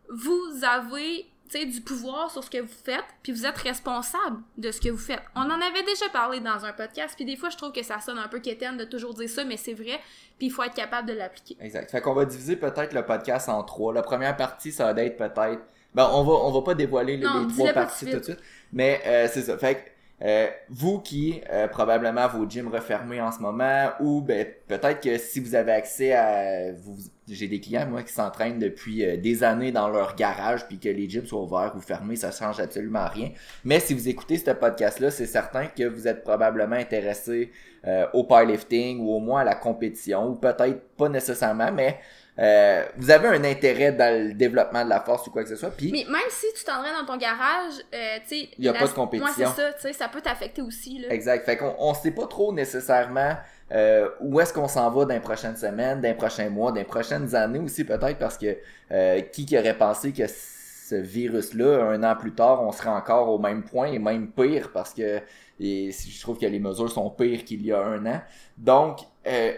vous 0.10 0.64
avez 0.64 1.29
du 1.58 1.82
pouvoir 1.82 2.30
sur 2.32 2.44
ce 2.44 2.50
que 2.50 2.60
vous 2.60 2.68
faites, 2.84 3.04
puis 3.24 3.32
vous 3.32 3.46
êtes 3.46 3.58
responsable 3.58 4.38
de 4.58 4.72
ce 4.72 4.80
que 4.80 4.90
vous 4.90 4.98
faites. 4.98 5.22
On 5.36 5.42
en 5.42 5.60
avait 5.62 5.84
déjà 5.84 6.08
parlé 6.14 6.40
dans 6.40 6.64
un 6.64 6.74
podcast, 6.74 7.16
puis 7.16 7.26
des 7.26 7.36
fois, 7.36 7.50
je 7.50 7.58
trouve 7.58 7.72
que 7.72 7.84
ça 7.84 8.00
sonne 8.00 8.20
un 8.20 8.28
peu 8.28 8.40
quétaine 8.40 8.78
de 8.78 8.86
toujours 8.86 9.14
dire 9.14 9.30
ça, 9.30 9.44
mais 9.44 9.58
c'est 9.58 9.74
vrai, 9.74 10.00
puis 10.38 10.48
il 10.48 10.50
faut 10.52 10.64
être 10.64 10.76
capable 10.76 11.08
de 11.08 11.14
l'appliquer. 11.14 11.58
Exact. 11.60 11.90
Fait 11.90 12.02
qu'on 12.02 12.14
va 12.14 12.26
diviser 12.26 12.56
peut-être 12.56 12.94
le 12.94 13.04
podcast 13.04 13.50
en 13.50 13.64
trois. 13.64 13.94
La 13.94 14.04
première 14.04 14.38
partie, 14.38 14.72
ça 14.72 14.94
va 14.94 15.04
être 15.04 15.18
peut-être. 15.18 15.62
Ben, 15.96 16.08
on 16.14 16.24
va, 16.24 16.34
on 16.34 16.52
va 16.52 16.62
pas 16.62 16.76
dévoiler 16.76 17.18
les, 17.18 17.26
Non, 17.26 17.48
les 17.48 17.54
trois 17.54 17.74
parties 17.74 18.06
tout 18.06 18.20
de 18.20 18.24
suite. 18.24 18.40
Mais 18.72 19.02
euh, 19.08 19.28
c'est 19.32 19.42
ça. 19.42 19.58
Fait 19.58 19.76
que 19.76 19.80
euh, 20.22 20.48
vous 20.70 21.00
qui, 21.00 21.42
euh, 21.50 21.68
probablement 21.68 22.28
vos 22.28 22.48
gyms 22.48 22.68
refermés 22.68 23.22
en 23.22 23.32
ce 23.32 23.40
moment, 23.40 23.90
ou 24.00 24.22
ben 24.22 24.46
peut-être 24.68 25.02
que 25.02 25.18
si 25.18 25.40
vous 25.40 25.56
avez 25.56 25.72
accès 25.72 26.14
à. 26.14 26.74
Vous, 26.74 26.98
j'ai 27.28 27.48
des 27.48 27.60
clients, 27.60 27.88
moi, 27.88 28.04
qui 28.04 28.12
s'entraînent 28.12 28.60
depuis 28.60 29.06
euh, 29.06 29.18
des 29.18 29.44
années 29.44 29.72
dans 29.72 29.88
leur 29.88 30.16
garage, 30.16 30.68
puis 30.68 30.80
que 30.80 30.90
les 30.90 31.10
gyms 31.10 31.26
soient 31.26 31.44
ouverts 31.44 31.74
ou 31.76 31.80
fermés, 31.80 32.16
ça 32.16 32.32
change 32.32 32.60
absolument 32.60 33.08
rien. 33.08 33.32
Mais 33.64 33.80
si 33.80 33.94
vous 33.94 34.10
écoutez 34.10 34.38
ce 34.38 34.52
podcast-là, 34.52 35.12
c'est 35.12 35.26
certain 35.26 35.68
que 35.68 35.84
vous 35.84 36.08
êtes 36.08 36.24
probablement 36.24 36.76
intéressé 36.76 37.52
euh, 37.88 38.06
au 38.14 38.24
powerlifting 38.24 39.00
ou 39.00 39.12
au 39.14 39.20
moins 39.20 39.42
à 39.42 39.44
la 39.44 39.56
compétition, 39.56 40.28
ou 40.28 40.36
peut-être 40.36 40.82
pas 40.98 41.08
nécessairement, 41.08 41.72
mais 41.72 42.00
euh, 42.40 42.86
vous 42.98 43.12
avez 43.12 43.28
un 43.28 43.44
intérêt 43.44 43.92
dans 43.92 44.28
le 44.28 44.34
développement 44.34 44.84
de 44.86 44.90
la 44.90 45.02
force 45.02 45.28
ou 45.28 45.32
quoi 45.32 45.44
que 45.44 45.50
ce 45.50 45.56
soit. 45.58 45.72
Puis 45.72 45.92
Mais 45.92 46.06
même 46.10 46.22
si 46.30 46.46
tu 46.58 46.64
t'entraînes 46.64 46.94
dans 47.00 47.06
ton 47.14 47.18
garage, 47.18 47.74
euh, 47.94 48.18
tu 48.28 48.36
sais... 48.36 48.50
Il 48.58 48.64
y 48.66 48.70
a 48.70 48.72
la- 48.74 48.80
pas 48.80 48.88
de 48.88 48.92
compétition. 48.94 49.46
Ouais, 49.46 49.52
c'est 49.56 49.62
ça, 49.62 49.74
tu 49.74 49.82
sais, 49.82 49.94
ça 49.94 50.08
peut 50.08 50.22
t'affecter 50.22 50.62
aussi, 50.62 51.00
là. 51.00 51.10
Exact. 51.10 51.46
Fait 51.46 51.58
qu'on 51.58 51.76
on 51.78 51.94
sait 51.94 52.12
pas 52.12 52.28
trop 52.28 52.54
nécessairement 52.54 53.36
euh, 53.72 54.10
où 54.22 54.40
est-ce 54.40 54.54
qu'on 54.54 54.68
s'en 54.68 54.90
va 54.90 55.06
dans 55.06 55.14
les 55.14 55.20
prochaines 55.20 55.58
semaines, 55.58 56.02
dans 56.02 56.08
les 56.08 56.14
prochains 56.16 56.50
mois, 56.50 56.72
dans 56.72 56.78
les 56.78 56.84
prochaines 56.86 57.36
années 57.36 57.60
aussi 57.60 57.84
peut-être 57.84 58.18
parce 58.18 58.38
que 58.38 58.58
euh, 58.92 59.22
qui 59.22 59.46
qui 59.46 59.58
aurait 59.60 59.78
pensé 59.78 60.12
que 60.12 60.24
ce 60.28 60.96
virus-là, 60.96 61.84
un 61.84 62.04
an 62.04 62.16
plus 62.16 62.34
tard, 62.34 62.64
on 62.64 62.72
serait 62.72 62.90
encore 62.90 63.30
au 63.30 63.38
même 63.38 63.64
point 63.64 63.88
et 63.92 64.00
même 64.00 64.32
pire 64.32 64.72
parce 64.74 64.94
que 64.94 65.20
et 65.60 65.92
je 65.92 66.22
trouve 66.22 66.40
que 66.40 66.46
les 66.46 66.60
mesures 66.60 66.90
sont 66.90 67.10
pires 67.10 67.44
qu'il 67.44 67.64
y 67.66 67.72
a 67.74 67.80
un 67.84 68.06
an. 68.06 68.22
Donc, 68.58 69.00
euh, 69.30 69.54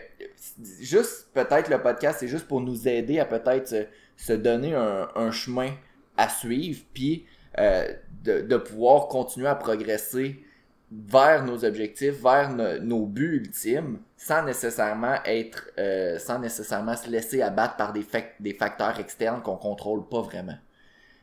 juste 0.80 1.28
peut-être 1.34 1.70
le 1.70 1.82
podcast, 1.82 2.18
c'est 2.20 2.28
juste 2.28 2.48
pour 2.48 2.62
nous 2.62 2.88
aider 2.88 3.20
à 3.20 3.26
peut-être 3.26 3.88
se, 4.18 4.34
donner 4.34 4.76
un, 4.76 5.32
chemin 5.32 5.72
à 6.18 6.30
suivre, 6.30 6.82
puis 6.94 7.26
euh, 7.58 7.88
de, 8.24 8.58
pouvoir 8.58 9.08
continuer 9.08 9.48
à 9.48 9.56
progresser 9.56 10.44
vers 10.92 11.46
nos 11.46 11.64
objectifs, 11.64 12.22
vers 12.22 12.54
no- 12.54 12.80
nos 12.80 13.06
buts 13.06 13.38
ultimes, 13.38 14.00
sans 14.18 14.44
nécessairement 14.44 15.16
être, 15.26 15.70
euh, 15.78 16.20
sans 16.20 16.40
nécessairement 16.40 16.96
se 16.98 17.10
laisser 17.10 17.42
abattre 17.42 17.78
par 17.78 17.94
des, 17.94 18.04
fac- 18.04 18.36
des 18.40 18.54
facteurs 18.54 19.00
externes 19.00 19.42
qu'on 19.42 19.56
contrôle 19.56 20.08
pas 20.10 20.22
vraiment. 20.22 20.58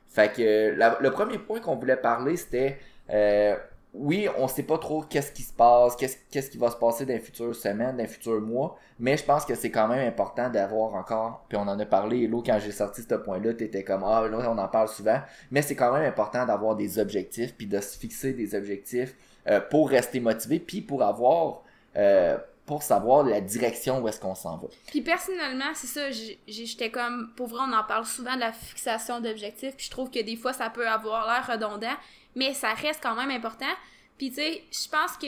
Fait 0.08 0.32
que 0.32 0.74
le 1.02 1.10
premier 1.10 1.38
point 1.38 1.60
qu'on 1.60 1.76
voulait 1.76 1.96
parler, 1.96 2.36
c'était 2.36 2.78
oui, 3.98 4.28
on 4.38 4.46
sait 4.46 4.62
pas 4.62 4.78
trop 4.78 5.02
qu'est-ce 5.02 5.32
qui 5.32 5.42
se 5.42 5.52
passe, 5.52 5.96
qu'est-ce 5.96 6.16
qu'est-ce 6.30 6.50
qui 6.50 6.58
va 6.58 6.70
se 6.70 6.76
passer 6.76 7.04
dans 7.04 7.12
les 7.12 7.18
futures 7.18 7.54
semaines, 7.54 7.96
dans 7.96 8.02
les 8.02 8.08
futurs 8.08 8.40
mois, 8.40 8.78
mais 9.00 9.16
je 9.16 9.24
pense 9.24 9.44
que 9.44 9.54
c'est 9.56 9.70
quand 9.70 9.88
même 9.88 10.06
important 10.06 10.48
d'avoir 10.48 10.94
encore, 10.94 11.44
puis 11.48 11.58
on 11.58 11.62
en 11.62 11.78
a 11.78 11.84
parlé, 11.84 12.22
Hello, 12.24 12.42
quand 12.44 12.58
j'ai 12.60 12.70
sorti 12.70 13.02
ce 13.02 13.14
point-là, 13.14 13.54
t'étais 13.54 13.82
comme, 13.82 14.04
ah, 14.04 14.26
là, 14.28 14.50
on 14.50 14.58
en 14.58 14.68
parle 14.68 14.88
souvent, 14.88 15.20
mais 15.50 15.62
c'est 15.62 15.74
quand 15.74 15.92
même 15.92 16.04
important 16.04 16.46
d'avoir 16.46 16.76
des 16.76 16.98
objectifs, 16.98 17.54
puis 17.56 17.66
de 17.66 17.80
se 17.80 17.98
fixer 17.98 18.32
des 18.32 18.54
objectifs 18.54 19.16
euh, 19.48 19.60
pour 19.60 19.90
rester 19.90 20.20
motivé, 20.20 20.60
puis 20.60 20.80
pour 20.80 21.02
avoir, 21.02 21.62
euh, 21.96 22.38
pour 22.66 22.84
savoir 22.84 23.24
la 23.24 23.40
direction 23.40 24.00
où 24.00 24.08
est-ce 24.08 24.20
qu'on 24.20 24.36
s'en 24.36 24.58
va. 24.58 24.68
Puis 24.86 25.00
personnellement, 25.00 25.72
c'est 25.74 25.86
ça, 25.86 26.10
j'étais 26.46 26.90
comme, 26.90 27.32
pour 27.34 27.48
vrai, 27.48 27.62
on 27.68 27.72
en 27.72 27.82
parle 27.82 28.04
souvent 28.04 28.36
de 28.36 28.40
la 28.40 28.52
fixation 28.52 29.20
d'objectifs, 29.20 29.74
puis 29.76 29.86
je 29.86 29.90
trouve 29.90 30.10
que 30.10 30.22
des 30.22 30.36
fois, 30.36 30.52
ça 30.52 30.70
peut 30.70 30.86
avoir 30.86 31.26
l'air 31.26 31.46
redondant, 31.46 31.96
mais 32.34 32.54
ça 32.54 32.74
reste 32.74 33.02
quand 33.02 33.14
même 33.14 33.30
important. 33.30 33.66
Puis 34.16 34.30
tu 34.30 34.36
sais, 34.36 34.62
je 34.70 34.88
pense 34.88 35.16
que 35.16 35.26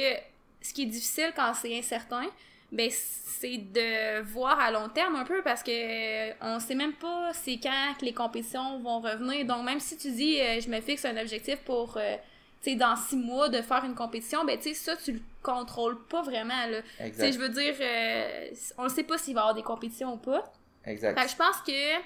ce 0.60 0.72
qui 0.72 0.82
est 0.82 0.86
difficile 0.86 1.32
quand 1.34 1.52
c'est 1.54 1.76
incertain, 1.78 2.26
ben 2.72 2.88
c'est 2.90 3.56
de 3.56 4.20
voir 4.22 4.60
à 4.60 4.70
long 4.70 4.88
terme 4.88 5.16
un 5.16 5.24
peu 5.24 5.42
parce 5.42 5.62
que 5.62 5.70
euh, 5.70 6.32
on 6.40 6.60
sait 6.60 6.76
même 6.76 6.92
pas 6.92 7.32
c'est 7.32 7.58
quand 7.60 7.94
que 7.98 8.04
les 8.04 8.12
compétitions 8.12 8.78
vont 8.78 9.00
revenir. 9.00 9.44
Donc 9.44 9.64
même 9.64 9.80
si 9.80 9.96
tu 9.96 10.10
dis 10.12 10.40
euh, 10.40 10.60
je 10.60 10.68
me 10.68 10.80
fixe 10.80 11.04
un 11.04 11.16
objectif 11.16 11.56
pour 11.64 11.96
euh, 11.96 12.16
tu 12.62 12.70
sais 12.70 12.76
dans 12.76 12.94
six 12.94 13.16
mois 13.16 13.48
de 13.48 13.60
faire 13.62 13.84
une 13.84 13.94
compétition, 13.94 14.44
ben 14.44 14.56
tu 14.56 14.68
sais 14.68 14.74
ça 14.74 14.96
tu 14.96 15.12
le 15.12 15.20
contrôles 15.42 16.00
pas 16.04 16.22
vraiment 16.22 16.66
là. 16.66 16.82
Tu 16.98 17.14
sais 17.14 17.32
je 17.32 17.38
veux 17.38 17.48
dire 17.48 17.74
euh, 17.80 18.50
on 18.78 18.84
ne 18.84 18.88
sait 18.88 19.04
pas 19.04 19.18
s'il 19.18 19.34
va 19.34 19.40
y 19.40 19.42
avoir 19.42 19.54
des 19.54 19.62
compétitions 19.62 20.14
ou 20.14 20.18
pas. 20.18 20.52
Exact. 20.84 21.18
Fait 21.18 21.26
que 21.26 21.32
je 21.32 21.36
pense 21.36 21.56
que 21.66 22.00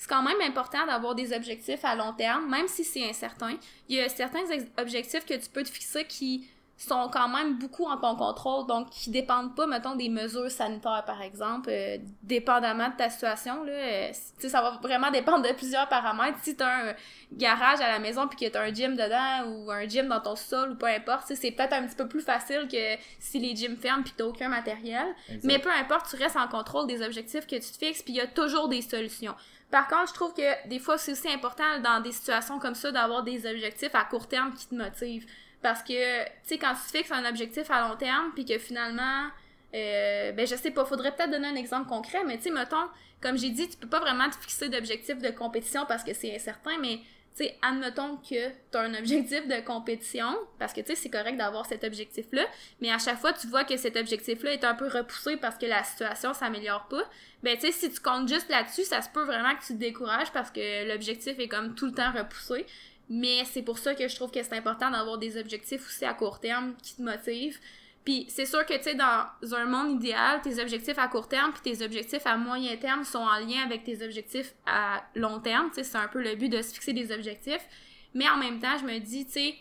c'est 0.00 0.08
quand 0.08 0.22
même 0.22 0.40
important 0.40 0.86
d'avoir 0.86 1.14
des 1.14 1.34
objectifs 1.34 1.84
à 1.84 1.94
long 1.94 2.14
terme, 2.14 2.48
même 2.48 2.66
si 2.68 2.84
c'est 2.84 3.06
incertain. 3.06 3.58
Il 3.86 3.96
y 3.96 4.00
a 4.00 4.08
certains 4.08 4.44
objectifs 4.78 5.26
que 5.26 5.34
tu 5.34 5.50
peux 5.50 5.62
te 5.62 5.68
fixer 5.68 6.06
qui 6.06 6.48
sont 6.84 7.10
quand 7.12 7.28
même 7.28 7.58
beaucoup 7.58 7.84
en 7.84 7.98
ton 7.98 8.16
contrôle, 8.16 8.66
donc 8.66 8.88
qui 8.90 9.10
dépendent 9.10 9.54
pas, 9.54 9.66
mettons, 9.66 9.96
des 9.96 10.08
mesures 10.08 10.50
sanitaires, 10.50 11.04
par 11.06 11.20
exemple, 11.20 11.68
euh, 11.70 11.98
dépendamment 12.22 12.88
de 12.88 12.96
ta 12.96 13.10
situation, 13.10 13.64
là. 13.64 13.72
euh, 13.72 14.08
tu 14.08 14.42
sais, 14.42 14.48
ça 14.48 14.62
va 14.62 14.78
vraiment 14.82 15.10
dépendre 15.10 15.46
de 15.46 15.52
plusieurs 15.52 15.88
paramètres. 15.88 16.38
Si 16.42 16.56
t'as 16.56 16.90
un 16.90 16.94
garage 17.32 17.80
à 17.80 17.88
la 17.88 17.98
maison 17.98 18.26
puis 18.28 18.38
que 18.38 18.50
t'as 18.50 18.62
un 18.62 18.72
gym 18.72 18.96
dedans 18.96 19.46
ou 19.48 19.70
un 19.70 19.86
gym 19.86 20.08
dans 20.08 20.20
ton 20.20 20.36
sol 20.36 20.70
ou 20.70 20.74
peu 20.74 20.86
importe, 20.86 21.26
tu 21.26 21.34
sais, 21.34 21.36
c'est 21.36 21.50
peut-être 21.50 21.74
un 21.74 21.86
petit 21.86 21.96
peu 21.96 22.08
plus 22.08 22.22
facile 22.22 22.66
que 22.70 22.96
si 23.18 23.38
les 23.38 23.54
gyms 23.54 23.76
ferment 23.76 24.02
puis 24.02 24.14
t'as 24.16 24.24
aucun 24.24 24.48
matériel. 24.48 25.06
Exact. 25.28 25.44
Mais 25.44 25.58
peu 25.58 25.70
importe, 25.70 26.08
tu 26.08 26.16
restes 26.16 26.36
en 26.36 26.48
contrôle 26.48 26.86
des 26.86 27.02
objectifs 27.02 27.46
que 27.46 27.56
tu 27.56 27.72
te 27.72 27.76
fixes, 27.84 28.02
puis 28.02 28.14
il 28.14 28.16
y 28.16 28.20
a 28.22 28.26
toujours 28.26 28.68
des 28.68 28.80
solutions. 28.80 29.34
Par 29.70 29.86
contre, 29.86 30.08
je 30.08 30.14
trouve 30.14 30.34
que 30.34 30.68
des 30.68 30.78
fois, 30.78 30.98
c'est 30.98 31.12
aussi 31.12 31.28
important 31.28 31.78
dans 31.84 32.00
des 32.00 32.12
situations 32.12 32.58
comme 32.58 32.74
ça 32.74 32.90
d'avoir 32.90 33.22
des 33.22 33.46
objectifs 33.46 33.94
à 33.94 34.04
court 34.04 34.26
terme 34.26 34.52
qui 34.52 34.66
te 34.66 34.74
motivent. 34.74 35.26
Parce 35.62 35.82
que, 35.82 36.24
tu 36.24 36.30
sais, 36.44 36.58
quand 36.58 36.74
tu 36.74 36.96
fixes 36.96 37.12
un 37.12 37.24
objectif 37.28 37.70
à 37.70 37.88
long 37.88 37.96
terme, 37.96 38.32
puis 38.34 38.44
que 38.44 38.58
finalement, 38.58 39.28
euh, 39.74 40.32
ben 40.32 40.46
je 40.46 40.56
sais 40.56 40.70
pas, 40.70 40.84
faudrait 40.84 41.14
peut-être 41.14 41.30
donner 41.30 41.48
un 41.48 41.56
exemple 41.56 41.88
concret, 41.88 42.24
mais 42.26 42.38
tu 42.38 42.44
sais, 42.44 42.50
mettons, 42.50 42.88
comme 43.20 43.38
j'ai 43.38 43.50
dit, 43.50 43.68
tu 43.68 43.76
peux 43.76 43.88
pas 43.88 44.00
vraiment 44.00 44.28
te 44.28 44.36
fixer 44.36 44.68
d'objectif 44.68 45.18
de 45.18 45.30
compétition 45.30 45.84
parce 45.86 46.02
que 46.02 46.14
c'est 46.14 46.34
incertain, 46.34 46.78
mais 46.80 47.00
tu 47.36 47.44
sais, 47.44 47.56
admettons 47.62 48.16
que 48.16 48.48
tu 48.48 48.76
as 48.76 48.80
un 48.80 48.94
objectif 48.94 49.46
de 49.46 49.60
compétition, 49.60 50.36
parce 50.58 50.72
que 50.72 50.80
tu 50.80 50.88
sais, 50.88 50.94
c'est 50.96 51.10
correct 51.10 51.36
d'avoir 51.36 51.64
cet 51.66 51.84
objectif-là, 51.84 52.44
mais 52.80 52.90
à 52.90 52.98
chaque 52.98 53.18
fois, 53.18 53.32
tu 53.32 53.46
vois 53.46 53.62
que 53.64 53.76
cet 53.76 53.96
objectif-là 53.96 54.52
est 54.52 54.64
un 54.64 54.74
peu 54.74 54.88
repoussé 54.88 55.36
parce 55.36 55.56
que 55.56 55.66
la 55.66 55.84
situation 55.84 56.34
s'améliore 56.34 56.88
pas, 56.88 57.02
ben 57.44 57.56
tu 57.56 57.66
sais, 57.66 57.72
si 57.72 57.90
tu 57.90 58.00
comptes 58.00 58.28
juste 58.28 58.48
là-dessus, 58.48 58.84
ça 58.84 59.00
se 59.02 59.08
peut 59.10 59.22
vraiment 59.22 59.54
que 59.54 59.60
tu 59.60 59.74
te 59.74 59.78
décourages 59.78 60.32
parce 60.32 60.50
que 60.50 60.88
l'objectif 60.88 61.38
est 61.38 61.48
comme 61.48 61.74
tout 61.74 61.86
le 61.86 61.92
temps 61.92 62.10
repoussé. 62.10 62.66
Mais 63.10 63.44
c'est 63.44 63.62
pour 63.62 63.78
ça 63.78 63.94
que 63.96 64.06
je 64.06 64.14
trouve 64.14 64.30
que 64.30 64.40
c'est 64.40 64.56
important 64.56 64.88
d'avoir 64.88 65.18
des 65.18 65.36
objectifs 65.36 65.84
aussi 65.84 66.04
à 66.04 66.14
court 66.14 66.38
terme 66.38 66.74
qui 66.80 66.94
te 66.94 67.02
motivent. 67.02 67.58
Puis 68.04 68.24
c'est 68.28 68.46
sûr 68.46 68.64
que, 68.64 68.74
tu 68.74 68.84
sais, 68.84 68.94
dans 68.94 69.26
un 69.52 69.64
monde 69.66 70.00
idéal, 70.00 70.40
tes 70.42 70.62
objectifs 70.62 70.98
à 70.98 71.08
court 71.08 71.28
terme 71.28 71.52
puis 71.52 71.60
tes 71.60 71.84
objectifs 71.84 72.24
à 72.24 72.36
moyen 72.36 72.76
terme 72.76 73.04
sont 73.04 73.18
en 73.18 73.38
lien 73.40 73.62
avec 73.64 73.82
tes 73.82 74.04
objectifs 74.04 74.54
à 74.64 75.02
long 75.16 75.40
terme. 75.40 75.68
Tu 75.70 75.76
sais, 75.76 75.84
c'est 75.84 75.98
un 75.98 76.06
peu 76.06 76.22
le 76.22 76.36
but 76.36 76.48
de 76.48 76.62
se 76.62 76.72
fixer 76.72 76.92
des 76.92 77.12
objectifs. 77.12 77.66
Mais 78.14 78.28
en 78.28 78.36
même 78.36 78.60
temps, 78.60 78.78
je 78.78 78.84
me 78.84 78.98
dis, 79.00 79.26
tu 79.26 79.32
sais, 79.32 79.54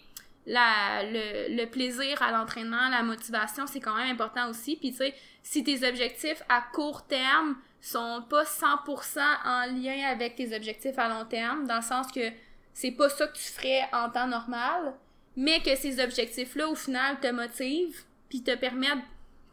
la, 0.46 1.03
le, 1.03 1.56
le 1.56 1.65
plaisir 1.65 2.22
à 2.22 2.32
l'entraînement, 2.32 2.88
la 2.89 3.01
motivation, 3.03 3.65
c'est 3.68 3.79
quand 3.79 3.96
même 3.96 4.12
important 4.12 4.50
aussi. 4.50 4.77
Puis, 4.77 4.91
tu 4.91 4.98
sais, 4.98 5.13
si 5.41 5.63
tes 5.63 5.88
objectifs 5.88 6.41
à 6.50 6.62
court 6.62 7.08
terme 7.08 7.58
sont 7.82 8.24
pas 8.29 8.44
100% 8.44 9.20
en 9.44 9.65
lien 9.75 10.08
avec 10.08 10.36
tes 10.36 10.56
objectifs 10.56 10.98
à 10.98 11.10
long 11.10 11.25
terme, 11.25 11.65
dans 11.68 11.77
le 11.77 11.82
sens 11.82 12.12
que 12.12 12.32
c'est 12.79 12.91
pas 12.91 13.09
ça 13.09 13.27
que 13.27 13.36
tu 13.36 13.43
ferais 13.43 13.81
en 13.91 14.09
temps 14.09 14.27
normal, 14.27 14.93
mais 15.36 15.62
que 15.62 15.75
ces 15.75 16.01
objectifs-là, 16.01 16.69
au 16.69 16.75
final, 16.75 17.19
te 17.19 17.27
motivent, 17.27 18.05
puis 18.29 18.41
te 18.41 18.55
permettent, 18.55 19.03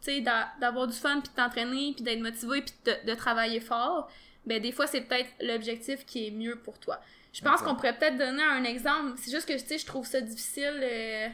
tu 0.01 0.13
sais, 0.13 0.23
d'avoir 0.61 0.87
du 0.87 0.93
fun, 0.93 1.19
puis 1.19 1.31
de 1.31 1.35
t'entraîner, 1.35 1.91
puis 1.93 2.05
d'être 2.05 2.21
motivé, 2.21 2.61
puis 2.61 2.73
de, 2.85 3.11
de, 3.11 3.15
travailler 3.15 3.59
fort, 3.59 4.09
ben 4.45 4.61
des 4.61 4.71
fois, 4.71 4.87
c'est 4.87 5.01
peut-être 5.01 5.29
l'objectif 5.41 6.05
qui 6.05 6.27
est 6.27 6.31
mieux 6.31 6.55
pour 6.55 6.79
toi. 6.79 7.01
Je 7.33 7.41
pense 7.41 7.61
qu'on 7.61 7.75
pourrait 7.75 7.97
peut-être 7.97 8.17
donner 8.17 8.43
un 8.43 8.63
exemple. 8.63 9.15
C'est 9.17 9.31
juste 9.31 9.45
que, 9.45 9.53
tu 9.53 9.67
sais, 9.67 9.77
je 9.77 9.85
trouve 9.85 10.05
ça 10.05 10.21
difficile. 10.21 10.79
Euh... 10.81 11.27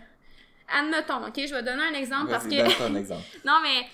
Admettons, 0.75 1.27
OK? 1.27 1.35
Je 1.37 1.53
vais 1.53 1.61
donner 1.61 1.83
un 1.83 1.93
exemple 1.93 2.31
parce 2.31 2.47
que... 2.47 2.95
exemple. 2.97 3.21
non, 3.45 3.59
mais 3.61 3.85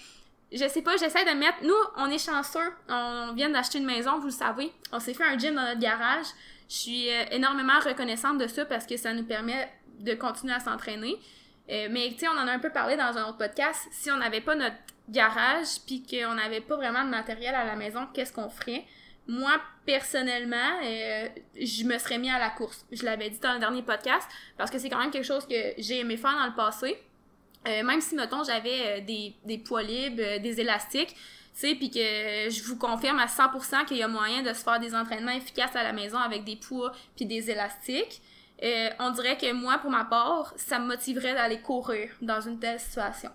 je 0.58 0.66
sais 0.70 0.82
pas, 0.82 0.96
j'essaie 0.96 1.26
de 1.26 1.38
mettre. 1.38 1.58
Nous, 1.64 1.76
on 1.98 2.10
est 2.10 2.18
chanceux. 2.18 2.72
On 2.88 3.34
vient 3.34 3.50
d'acheter 3.50 3.80
une 3.80 3.86
maison, 3.86 4.20
vous 4.20 4.28
le 4.28 4.32
savez. 4.32 4.72
On 4.94 5.02
s'est 5.02 5.14
fait 5.14 5.26
un 5.26 5.38
gym 5.38 5.54
dans 5.54 5.66
notre 5.66 5.82
garage. 5.82 6.28
Je 6.70 6.76
suis 6.76 7.10
euh, 7.10 7.26
énormément 7.32 7.80
reconnaissante 7.80 8.38
de 8.38 8.48
ça 8.48 8.64
parce 8.66 8.86
que 8.86 8.96
ça 8.96 9.14
nous 9.14 9.26
permet 9.26 9.68
de 10.00 10.14
continuer 10.14 10.54
à 10.54 10.60
s'entraîner. 10.60 11.18
Euh, 11.70 11.88
mais 11.92 12.10
tu 12.12 12.20
sais, 12.20 12.28
on 12.28 12.38
en 12.38 12.48
a 12.48 12.52
un 12.52 12.60
peu 12.60 12.72
parlé 12.72 12.96
dans 12.96 13.18
un 13.18 13.28
autre 13.28 13.38
podcast. 13.38 13.88
Si 13.92 14.10
on 14.12 14.18
n'avait 14.18 14.42
pas 14.42 14.56
notre 14.56 14.76
garage 15.08 15.80
puis 15.86 16.04
qu'on 16.04 16.36
n'avait 16.36 16.62
pas 16.62 16.76
vraiment 16.76 17.04
de 17.04 17.10
matériel 17.10 17.54
à 17.54 17.66
la 17.66 17.76
maison, 17.76 18.08
qu'est-ce 18.14 18.34
qu'on 18.34 18.50
ferait? 18.50 18.86
Moi, 19.28 19.52
personnellement, 19.86 20.80
euh, 20.84 21.28
je 21.56 21.84
me 21.84 21.98
serais 22.00 22.18
mis 22.18 22.32
à 22.32 22.40
la 22.40 22.50
course. 22.50 22.86
Je 22.92 23.04
l'avais 23.04 23.30
dit 23.30 23.40
dans 23.40 23.54
le 23.54 23.60
dernier 23.60 23.84
podcast 23.84 24.28
parce 24.58 24.72
que 24.72 24.80
c'est 24.80 24.90
quand 24.90 25.00
même 25.00 25.12
quelque 25.12 25.28
chose 25.28 25.48
que 25.48 25.74
j'ai 25.78 26.00
aimé 26.00 26.18
faire 26.18 26.34
dans 26.34 26.48
le 26.48 26.56
passé. 26.56 26.98
Euh, 27.68 27.84
même 27.84 28.02
si, 28.02 28.16
mettons, 28.16 28.44
j'avais 28.44 29.02
des, 29.02 29.36
des 29.44 29.58
poids 29.60 29.84
libres, 29.84 30.40
des 30.40 30.62
élastiques, 30.62 31.16
sais, 31.60 31.76
puis 31.76 31.90
que 31.90 32.00
je 32.00 32.64
vous 32.64 32.78
confirme 32.78 33.20
à 33.20 33.26
100% 33.26 33.86
qu'il 33.86 33.98
y 33.98 34.04
a 34.04 34.08
moyen 34.08 34.42
de 34.42 34.54
se 34.54 34.64
faire 34.64 34.80
des 34.80 34.96
entraînements 34.96 35.32
efficaces 35.32 35.76
à 35.76 35.84
la 35.84 35.94
maison 35.94 36.18
avec 36.18 36.44
des 36.44 36.56
poids 36.56 36.92
puis 37.16 37.26
des 37.26 37.52
élastiques. 37.52 38.22
Euh, 38.64 38.90
on 39.00 39.12
dirait 39.12 39.38
que 39.38 39.52
moi, 39.54 39.78
pour 39.78 39.90
ma 39.90 40.06
part, 40.06 40.54
ça 40.58 40.80
me 40.80 40.88
motiverait 40.88 41.34
d'aller 41.34 41.62
courir 41.62 42.12
dans 42.22 42.42
une 42.42 42.60
telle 42.60 42.80
situation. 42.80 43.32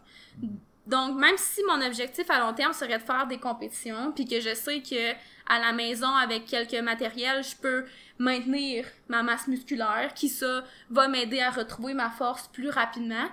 Donc, 0.87 1.17
même 1.17 1.37
si 1.39 1.63
mon 1.67 1.81
objectif 1.81 2.31
à 2.31 2.41
long 2.41 2.53
terme 2.53 2.75
serait 2.75 2.99
de 2.99 3.03
faire 3.03 3.27
des 3.27 3.39
compétitions, 3.39 4.13
puis 4.13 4.27
que 4.27 4.41
je 4.41 4.55
sais 4.55 4.83
que 4.83 5.13
à 5.47 5.59
la 5.59 5.73
maison, 5.73 6.09
avec 6.09 6.45
quelques 6.45 6.83
matériels, 6.83 7.43
je 7.43 7.57
peux 7.57 7.85
maintenir 8.19 8.87
ma 9.09 9.23
masse 9.23 9.49
musculaire, 9.49 10.13
qui 10.15 10.29
ça 10.29 10.63
va 10.91 11.09
m'aider 11.09 11.41
à 11.41 11.51
retrouver 11.51 11.95
ma 11.95 12.11
force 12.11 12.49
plus 12.49 12.69
rapidement, 12.69 13.27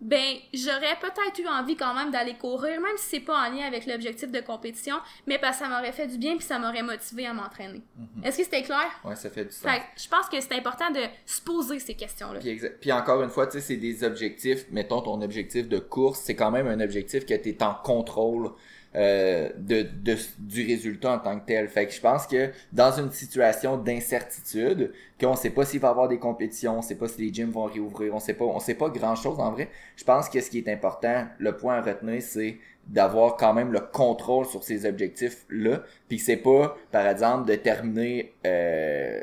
ben 0.00 0.36
j'aurais 0.54 0.96
peut-être 1.00 1.38
eu 1.38 1.46
envie 1.48 1.76
quand 1.76 1.94
même 1.94 2.10
d'aller 2.10 2.34
courir, 2.34 2.80
même 2.80 2.96
si 2.96 3.08
c'est 3.10 3.20
pas 3.20 3.48
en 3.48 3.50
lien 3.50 3.66
avec 3.66 3.86
l'objectif 3.86 4.30
de 4.30 4.40
compétition, 4.40 4.96
mais 5.26 5.38
parce 5.38 5.58
que 5.58 5.64
ça 5.64 5.70
m'aurait 5.70 5.92
fait 5.92 6.06
du 6.06 6.18
bien 6.18 6.36
puis 6.36 6.46
ça 6.46 6.58
m'aurait 6.58 6.82
motivé 6.82 7.26
à 7.26 7.34
m'entraîner. 7.34 7.82
Mhm. 7.96 8.24
Est-ce 8.24 8.38
que 8.38 8.44
c'était 8.44 8.62
clair? 8.62 8.88
Ouais, 9.04 9.16
ça 9.16 9.30
fait 9.30 9.44
du 9.44 9.52
sens. 9.52 9.70
je 9.96 10.08
pense 10.08 10.28
que 10.28 10.40
c'est 10.40 10.54
important 10.54 10.90
de 10.90 11.00
se 11.26 11.40
poser 11.40 11.78
ces 11.80 11.94
questions-là. 11.94 12.38
Puis, 12.40 12.60
puis 12.80 12.92
encore 12.92 13.22
une 13.22 13.30
fois, 13.30 13.46
tu 13.46 13.54
sais, 13.54 13.60
c'est 13.60 13.76
des 13.76 14.04
objectifs, 14.04 14.66
mettons 14.70 15.00
ton 15.00 15.20
objectif 15.20 15.68
de 15.68 15.78
course, 15.78 16.20
c'est 16.20 16.36
quand 16.36 16.50
même 16.50 16.66
un 16.66 16.80
objectif 16.80 17.26
que 17.26 17.34
tu 17.34 17.48
es 17.48 17.62
en 17.62 17.74
contrôle 17.74 18.52
euh, 18.96 19.50
de, 19.58 19.82
de, 19.82 20.16
du 20.38 20.66
résultat 20.66 21.12
en 21.12 21.18
tant 21.18 21.38
que 21.38 21.46
tel. 21.46 21.68
Fait 21.68 21.86
que 21.86 21.92
je 21.92 22.00
pense 22.00 22.26
que 22.26 22.50
dans 22.72 22.92
une 22.92 23.10
situation 23.10 23.76
d'incertitude, 23.76 24.92
qu'on 25.20 25.36
sait 25.36 25.50
pas 25.50 25.64
s'il 25.66 25.80
va 25.80 25.88
y 25.88 25.90
avoir 25.90 26.08
des 26.08 26.18
compétitions, 26.18 26.78
on 26.78 26.82
sait 26.82 26.94
pas 26.94 27.06
si 27.08 27.20
les 27.20 27.32
gyms 27.32 27.50
vont 27.50 27.64
réouvrir, 27.64 28.14
on 28.14 28.18
sait 28.18 28.34
pas, 28.34 28.46
on 28.46 28.58
sait 28.60 28.74
pas 28.74 28.88
grand 28.88 29.14
chose 29.14 29.38
en 29.40 29.52
vrai. 29.52 29.68
Je 29.96 30.04
pense 30.04 30.28
que 30.28 30.40
ce 30.40 30.48
qui 30.48 30.58
est 30.58 30.68
important, 30.68 31.26
le 31.38 31.56
point 31.56 31.74
à 31.76 31.82
retenir, 31.82 32.22
c'est 32.22 32.56
d'avoir 32.86 33.36
quand 33.36 33.52
même 33.52 33.72
le 33.72 33.80
contrôle 33.80 34.46
sur 34.46 34.64
ces 34.64 34.86
objectifs-là. 34.86 35.82
Puis 36.08 36.18
c'est 36.18 36.38
pas, 36.38 36.76
par 36.90 37.06
exemple, 37.06 37.46
de 37.46 37.56
terminer 37.56 38.32
euh, 38.46 39.20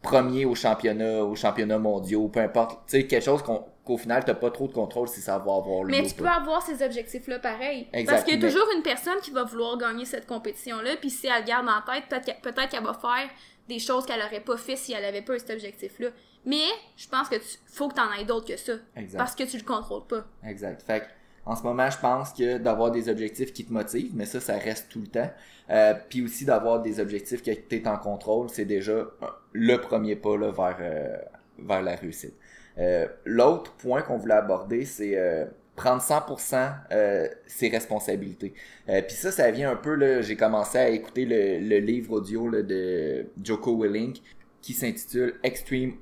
premier 0.00 0.44
au 0.46 0.54
championnat, 0.54 1.22
au 1.24 1.34
championnat 1.34 1.78
mondial, 1.78 2.30
peu 2.30 2.40
importe. 2.40 2.80
Tu 2.86 3.00
sais, 3.00 3.06
quelque 3.06 3.24
chose 3.24 3.42
qu'on 3.42 3.64
qu'au 3.84 3.96
final, 3.98 4.24
t'as 4.24 4.34
pas 4.34 4.50
trop 4.50 4.66
de 4.66 4.72
contrôle 4.72 5.08
si 5.08 5.20
ça 5.20 5.38
va 5.38 5.54
avoir 5.54 5.84
le 5.84 5.90
Mais 5.90 6.02
tu 6.02 6.14
peux 6.14 6.26
avoir 6.26 6.62
ces 6.62 6.82
objectifs-là 6.82 7.38
pareil. 7.38 7.88
Parce 8.06 8.24
qu'il 8.24 8.40
y 8.40 8.44
a 8.44 8.48
toujours 8.48 8.66
une 8.74 8.82
personne 8.82 9.18
qui 9.22 9.30
va 9.30 9.44
vouloir 9.44 9.76
gagner 9.78 10.04
cette 10.04 10.26
compétition-là, 10.26 10.96
puis 11.00 11.10
si 11.10 11.26
elle 11.26 11.44
garde 11.44 11.68
en 11.68 11.80
tête, 11.92 12.04
peut-être 12.08 12.68
qu'elle 12.68 12.84
va 12.84 12.94
faire 12.94 13.28
des 13.68 13.78
choses 13.78 14.04
qu'elle 14.06 14.20
aurait 14.20 14.40
pas 14.40 14.56
fait 14.56 14.76
si 14.76 14.92
elle 14.92 15.04
avait 15.04 15.22
pas 15.22 15.38
cet 15.38 15.50
objectif-là. 15.50 16.08
Mais 16.46 16.66
je 16.96 17.08
pense 17.08 17.28
que 17.28 17.36
tu 17.36 17.58
faut 17.66 17.88
que 17.88 17.94
t'en 17.94 18.12
aies 18.12 18.24
d'autres 18.24 18.46
que 18.46 18.56
ça. 18.56 18.74
Parce 19.16 19.34
que 19.34 19.44
tu 19.44 19.56
le 19.56 19.64
contrôles 19.64 20.06
pas. 20.06 20.24
Exact. 20.46 20.82
Fait 20.82 21.04
en 21.46 21.56
ce 21.56 21.62
moment, 21.62 21.90
je 21.90 21.98
pense 21.98 22.32
que 22.32 22.56
d'avoir 22.58 22.90
des 22.90 23.08
objectifs 23.08 23.52
qui 23.52 23.66
te 23.66 23.72
motivent, 23.72 24.12
mais 24.14 24.24
ça, 24.24 24.40
ça 24.40 24.56
reste 24.56 24.88
tout 24.90 25.00
le 25.00 25.08
temps. 25.08 25.30
Euh, 25.70 25.94
puis 26.08 26.22
aussi 26.22 26.44
d'avoir 26.44 26.80
des 26.80 27.00
objectifs 27.00 27.42
que 27.42 27.50
tu 27.50 27.76
es 27.76 27.86
en 27.88 27.98
contrôle, 27.98 28.48
c'est 28.48 28.64
déjà 28.64 29.06
le 29.52 29.76
premier 29.76 30.16
pas 30.16 30.36
là, 30.38 30.50
vers, 30.50 30.78
euh, 30.80 31.16
vers 31.58 31.82
la 31.82 31.96
réussite. 31.96 32.34
Euh, 32.78 33.06
l'autre 33.24 33.72
point 33.74 34.02
qu'on 34.02 34.16
voulait 34.16 34.34
aborder, 34.34 34.84
c'est 34.84 35.16
euh, 35.16 35.44
prendre 35.76 36.02
100% 36.02 36.72
euh, 36.92 37.28
ses 37.46 37.68
responsabilités. 37.68 38.54
Puis 38.86 39.16
ça, 39.16 39.30
ça 39.30 39.50
vient 39.50 39.70
un 39.70 39.76
peu, 39.76 39.94
là, 39.94 40.22
j'ai 40.22 40.36
commencé 40.36 40.78
à 40.78 40.88
écouter 40.88 41.24
le, 41.24 41.78
livre 41.78 42.12
audio 42.14 42.50
de 42.50 43.26
Joko 43.42 43.80
Willink 43.80 44.20
qui 44.60 44.72
s'intitule 44.72 45.34
Extreme 45.42 45.94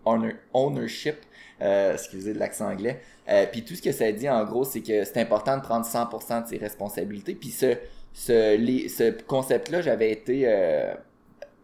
Ownership. 0.52 1.16
excusez 1.60 2.34
de 2.34 2.38
l'accent 2.38 2.70
anglais. 2.70 3.00
puis 3.50 3.64
tout 3.64 3.74
ce 3.74 3.82
que 3.82 3.92
ça 3.92 4.10
dit, 4.12 4.28
en 4.28 4.44
gros, 4.44 4.64
c'est 4.64 4.82
que 4.82 5.04
c'est 5.04 5.18
important 5.18 5.56
de 5.56 5.62
prendre 5.62 5.86
100% 5.86 6.44
de 6.44 6.48
ses 6.48 6.58
responsabilités. 6.58 7.34
Puis 7.34 7.50
ce, 7.50 7.76
ce, 8.12 8.56
ce 8.88 9.22
concept-là, 9.22 9.80
j'avais 9.80 10.12
été 10.12 10.46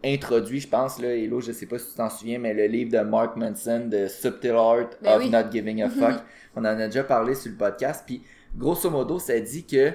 introduit, 0.03 0.61
je 0.61 0.67
pense, 0.67 0.99
là, 0.99 1.13
et 1.13 1.27
là, 1.27 1.41
je 1.41 1.51
sais 1.51 1.65
pas 1.65 1.77
si 1.77 1.89
tu 1.89 1.95
t'en 1.95 2.09
souviens, 2.09 2.39
mais 2.39 2.53
le 2.53 2.65
livre 2.67 2.91
de 2.91 2.99
Mark 2.99 3.35
Manson, 3.35 3.87
de 3.87 4.07
Subtle 4.07 4.55
Art 4.55 4.89
ben 5.01 5.17
of 5.17 5.29
Not 5.29 5.51
Giving 5.51 5.81
a 5.83 5.87
mhm. 5.87 5.93
Fuck. 5.93 6.23
On 6.55 6.61
en 6.61 6.65
a 6.65 6.85
déjà 6.85 7.03
parlé 7.03 7.35
sur 7.35 7.51
le 7.51 7.57
podcast. 7.57 8.03
Puis, 8.05 8.23
grosso 8.55 8.89
modo, 8.89 9.19
ça 9.19 9.39
dit 9.39 9.65
que 9.65 9.91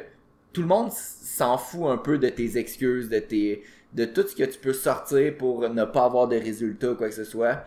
tout 0.53 0.61
le 0.61 0.69
monde 0.69 0.91
s'en 0.93 1.57
fout 1.57 1.87
un 1.87 1.97
peu 1.97 2.19
de 2.19 2.29
tes 2.29 2.59
excuses, 2.59 3.09
de 3.09 3.19
tes, 3.19 3.65
de 3.93 4.05
tout 4.05 4.27
ce 4.29 4.37
que 4.37 4.45
tu 4.45 4.59
peux 4.59 4.73
sortir 4.73 5.37
pour 5.37 5.69
ne 5.69 5.85
pas 5.85 6.05
avoir 6.05 6.29
de 6.29 6.37
résultats, 6.37 6.95
quoi 6.95 7.09
que 7.09 7.15
ce 7.15 7.25
soit. 7.25 7.65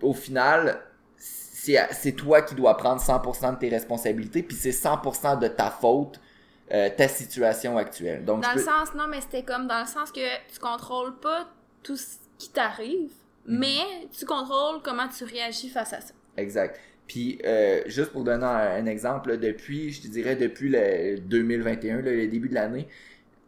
Au 0.00 0.14
final, 0.14 0.80
c'est 1.18 2.12
toi 2.12 2.42
qui 2.42 2.54
dois 2.54 2.76
prendre 2.76 3.00
100% 3.00 3.54
de 3.54 3.58
tes 3.58 3.68
responsabilités, 3.68 4.42
puis 4.42 4.56
c'est 4.56 4.70
100% 4.70 5.38
de 5.40 5.48
ta 5.48 5.70
faute. 5.70 6.20
Euh, 6.72 6.88
ta 6.96 7.06
situation 7.06 7.76
actuelle. 7.76 8.24
Donc, 8.24 8.42
dans 8.42 8.54
le 8.54 8.62
sens, 8.62 8.94
non, 8.94 9.06
mais 9.06 9.20
c'était 9.20 9.42
comme 9.42 9.66
dans 9.66 9.80
le 9.80 9.86
sens 9.86 10.10
que 10.10 10.20
tu 10.50 10.58
contrôles 10.58 11.18
pas 11.18 11.46
tout 11.82 11.96
ce 11.96 12.16
qui 12.38 12.50
t'arrive, 12.50 13.10
mhm. 13.46 13.58
mais 13.58 13.78
tu 14.16 14.24
contrôles 14.24 14.82
comment 14.82 15.08
tu 15.08 15.24
réagis 15.24 15.68
face 15.68 15.92
à 15.92 16.00
ça. 16.00 16.14
Exact. 16.36 16.78
Puis, 17.06 17.40
euh, 17.44 17.82
juste 17.86 18.12
pour 18.12 18.24
donner 18.24 18.44
un, 18.44 18.86
exemple, 18.86 19.36
depuis, 19.38 19.90
je 19.90 20.02
te 20.02 20.08
dirais, 20.08 20.36
depuis 20.36 20.70
le 20.70 21.18
2021, 21.18 22.00
le 22.00 22.26
début 22.26 22.48
de 22.48 22.54
l'année, 22.54 22.88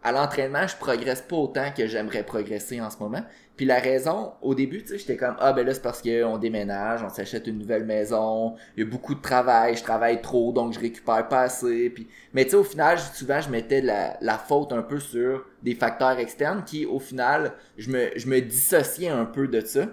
à 0.05 0.13
l'entraînement, 0.13 0.67
je 0.67 0.77
progresse 0.77 1.23
pas 1.23 1.37
autant 1.37 1.73
que 1.75 1.87
j'aimerais 1.87 2.23
progresser 2.23 2.79
en 2.79 2.91
ce 2.91 2.99
moment. 2.99 3.23
Puis 3.57 3.65
la 3.65 3.79
raison, 3.79 4.33
au 4.43 4.55
début, 4.55 4.83
tu 4.83 4.89
sais, 4.89 4.99
j'étais 4.99 5.17
comme 5.17 5.35
ah 5.39 5.55
ben 5.55 5.67
là 5.67 5.73
c'est 5.73 5.83
parce 5.83 6.03
qu'on 6.03 6.37
déménage, 6.37 7.03
on 7.03 7.09
s'achète 7.09 7.47
une 7.47 7.59
nouvelle 7.59 7.85
maison, 7.85 8.55
il 8.77 8.85
y 8.85 8.87
a 8.87 8.91
beaucoup 8.91 9.15
de 9.15 9.23
travail, 9.23 9.77
je 9.77 9.83
travaille 9.83 10.21
trop 10.21 10.53
donc 10.53 10.75
je 10.75 10.81
récupère 10.81 11.27
pas 11.29 11.43
assez. 11.43 11.89
Puis 11.89 12.07
mais 12.35 12.45
tu 12.45 12.51
sais 12.51 12.57
au 12.57 12.65
final, 12.65 12.99
souvent 12.99 13.41
je 13.41 13.49
mettais 13.49 13.81
la, 13.81 14.19
la 14.21 14.37
faute 14.37 14.73
un 14.73 14.83
peu 14.83 15.01
sur 15.01 15.47
des 15.63 15.75
facteurs 15.75 16.19
externes 16.19 16.65
qui 16.65 16.85
au 16.85 16.99
final, 16.99 17.53
je 17.79 17.91
me 17.91 18.11
je 18.15 18.29
me 18.29 18.41
dissociais 18.41 19.09
un 19.09 19.25
peu 19.25 19.49
de 19.49 19.61
ça. 19.61 19.87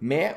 Mais 0.00 0.34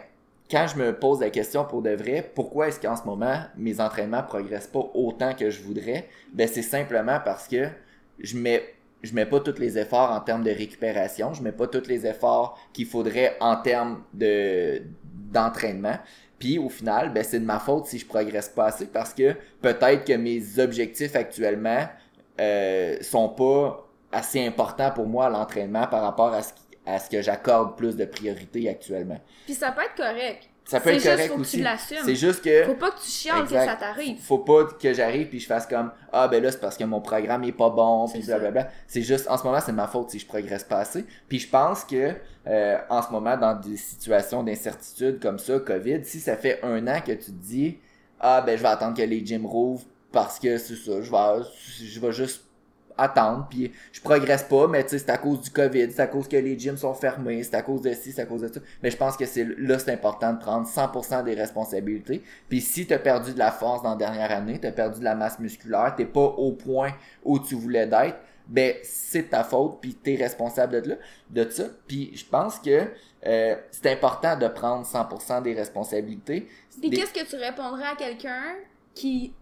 quand 0.50 0.68
je 0.68 0.78
me 0.78 0.94
pose 0.94 1.22
la 1.22 1.30
question 1.30 1.64
pour 1.64 1.82
de 1.82 1.92
vrai, 1.92 2.30
pourquoi 2.36 2.68
est-ce 2.68 2.82
qu'en 2.82 2.98
ce 2.98 3.06
moment 3.06 3.44
mes 3.56 3.80
entraînements 3.80 4.24
progressent 4.24 4.68
pas 4.68 4.92
autant 4.94 5.34
que 5.34 5.50
je 5.50 5.62
voudrais? 5.62 6.10
Ben 6.34 6.50
c'est 6.50 6.62
simplement 6.64 7.20
parce 7.24 7.48
que 7.48 7.68
je 8.20 8.38
mets 8.38 8.64
je 9.04 9.14
mets 9.14 9.26
pas 9.26 9.40
tous 9.40 9.60
les 9.60 9.78
efforts 9.78 10.12
en 10.12 10.20
termes 10.20 10.44
de 10.44 10.52
récupération, 10.52 11.34
je 11.34 11.42
mets 11.42 11.52
pas 11.52 11.68
tous 11.68 11.88
les 11.88 12.06
efforts 12.06 12.60
qu'il 12.74 12.86
faudrait 12.86 13.38
en 13.40 13.56
termes 13.56 14.04
de 14.14 14.82
d'entraînement. 15.32 15.98
Puis 16.40 16.58
au 16.58 16.70
final, 16.70 17.14
ben 17.14 17.24
c'est 17.24 17.40
de 17.40 17.46
ma 17.46 17.60
faute 17.60 17.86
si 17.86 18.00
je 18.00 18.06
progresse 18.06 18.50
pas 18.50 18.66
assez 18.66 18.88
parce 18.88 19.14
que 19.14 19.34
peut-être 19.62 20.06
que 20.06 20.14
mes 20.14 20.60
objectifs 20.60 21.16
actuellement 21.16 21.88
euh, 22.40 22.98
sont 23.02 23.30
pas 23.30 23.88
assez 24.12 24.46
importants 24.46 24.92
pour 24.92 25.08
moi 25.08 25.28
à 25.28 25.30
l'entraînement 25.30 25.88
par 25.88 26.02
rapport 26.02 26.34
à 26.34 26.44
ce, 26.44 26.52
à 26.86 27.00
ce 27.00 27.10
que 27.10 27.22
j'accorde 27.22 27.78
plus 27.78 27.96
de 27.96 28.06
priorité 28.06 28.68
actuellement. 28.70 29.20
Puis 29.46 29.54
ça 29.54 29.72
peut 29.72 29.84
être 29.84 29.96
correct. 29.96 30.50
Ça 30.72 30.80
peut 30.80 30.90
être 30.92 31.04
correct 31.04 31.34
aussi. 31.38 31.64
C'est 32.06 32.16
juste 32.16 32.42
que. 32.42 32.64
Faut 32.64 32.76
pas 32.76 32.92
que 32.92 33.02
tu 33.02 33.10
chiales 33.10 33.44
que 33.44 33.50
ça 33.50 33.76
t'arrive. 33.76 34.18
Faut 34.22 34.38
pas 34.38 34.66
que 34.66 34.94
j'arrive 34.94 35.28
puis 35.28 35.40
je 35.40 35.48
fasse 35.48 35.68
comme 35.68 35.92
ah 36.14 36.28
ben 36.28 36.42
là 36.42 36.52
c'est 36.52 36.62
parce 36.62 36.78
que 36.78 36.84
mon 36.86 37.02
programme 37.02 37.44
est 37.44 37.52
pas 37.52 37.70
bon 37.70 38.08
puis 38.08 38.24
blablabla. 38.24 38.70
C'est 38.88 39.02
juste 39.02 39.30
en 39.30 39.38
ce 39.38 39.44
moment 39.44 39.60
c'est 39.60 39.74
ma 39.74 39.88
faute 39.88 40.12
si 40.12 40.20
je 40.20 40.26
progresse 40.26 40.64
pas 40.64 40.80
assez. 40.80 41.06
Puis 41.28 41.40
je 41.40 41.50
pense 41.50 41.84
que 41.84 42.14
euh, 42.48 42.78
en 42.90 43.02
ce 43.02 43.12
moment 43.12 43.36
dans 43.36 43.54
des 43.54 43.76
situations 43.76 44.44
d'incertitude 44.44 45.20
comme 45.20 45.40
ça, 45.40 45.60
Covid, 45.60 46.06
si 46.06 46.20
ça 46.20 46.38
fait 46.38 46.60
un 46.64 46.88
an 46.88 47.02
que 47.02 47.12
tu 47.12 47.26
te 47.26 47.32
dis 47.32 47.78
ah 48.20 48.42
ben 48.42 48.58
je 48.58 48.62
vais 48.62 48.70
attendre 48.70 48.96
que 48.96 49.04
les 49.04 49.26
gyms 49.26 49.46
rouvrent 49.46 49.86
parce 50.14 50.40
que 50.40 50.58
c'est 50.58 50.76
ça, 50.76 51.02
je 51.02 51.12
vais 51.12 51.46
je 51.84 52.00
vais 52.00 52.12
juste 52.14 52.46
attendre, 53.02 53.48
puis 53.50 53.72
je 53.92 54.02
progresse 54.02 54.44
pas, 54.44 54.68
mais 54.68 54.84
tu 54.84 54.90
sais, 54.92 55.00
c'est 55.00 55.10
à 55.10 55.18
cause 55.18 55.42
du 55.42 55.50
COVID, 55.50 55.92
c'est 55.92 56.02
à 56.02 56.08
cause 56.08 56.28
que 56.28 56.38
les 56.38 56.58
gyms 56.58 56.78
sont 56.78 56.94
fermés, 56.94 57.44
c'est 57.44 57.56
à 57.56 57.62
cause 57.62 57.82
de 57.82 57.94
ci, 57.94 58.12
c'est 58.12 58.22
à 58.22 58.26
cause 58.26 58.42
de 58.42 58.48
ça. 58.54 58.60
Mais 58.84 58.92
je 58.92 58.98
pense 58.98 59.18
que 59.18 59.26
c'est 59.26 59.46
là, 59.58 59.80
c'est 59.80 59.92
important 59.92 60.34
de 60.34 60.40
prendre 60.40 60.68
100% 60.68 61.24
des 61.24 61.34
responsabilités. 61.34 62.24
Puis 62.50 62.62
si 62.62 62.86
t'as 62.88 63.00
perdu 63.00 63.34
de 63.34 63.40
la 63.40 63.52
force 63.52 63.84
dans 63.84 63.92
la 63.92 63.96
dernière 63.96 64.32
année, 64.32 64.60
t'as 64.60 64.72
perdu 64.72 65.00
de 65.00 65.04
la 65.06 65.16
masse 65.16 65.40
musculaire, 65.40 65.94
t'es 65.98 66.06
pas 66.06 66.22
au 66.22 66.52
point 66.54 66.92
où 67.24 67.40
tu 67.40 67.56
voulais 67.56 67.88
d'être, 67.88 68.18
ben 68.48 68.76
c'est 68.84 69.30
ta 69.30 69.44
faute, 69.44 69.80
puis 69.82 69.94
t'es 69.94 70.16
responsable 70.16 70.82
de, 70.82 70.90
là, 70.90 70.96
de 71.30 71.50
ça. 71.50 71.64
Puis 71.88 72.12
je 72.16 72.26
pense 72.26 72.60
que 72.60 72.88
euh, 73.26 73.56
c'est 73.72 73.92
important 73.92 74.36
de 74.36 74.48
prendre 74.48 74.86
100% 74.86 75.44
des 75.44 75.54
responsabilités. 75.54 76.48
Puis 76.82 76.90
Des- 76.90 76.98
qu'est-ce 76.98 77.14
que 77.14 77.30
tu 77.30 77.36
répondrais 77.36 77.86
à 77.86 77.96
quelqu'un 77.96 78.56
qui, 78.94 79.34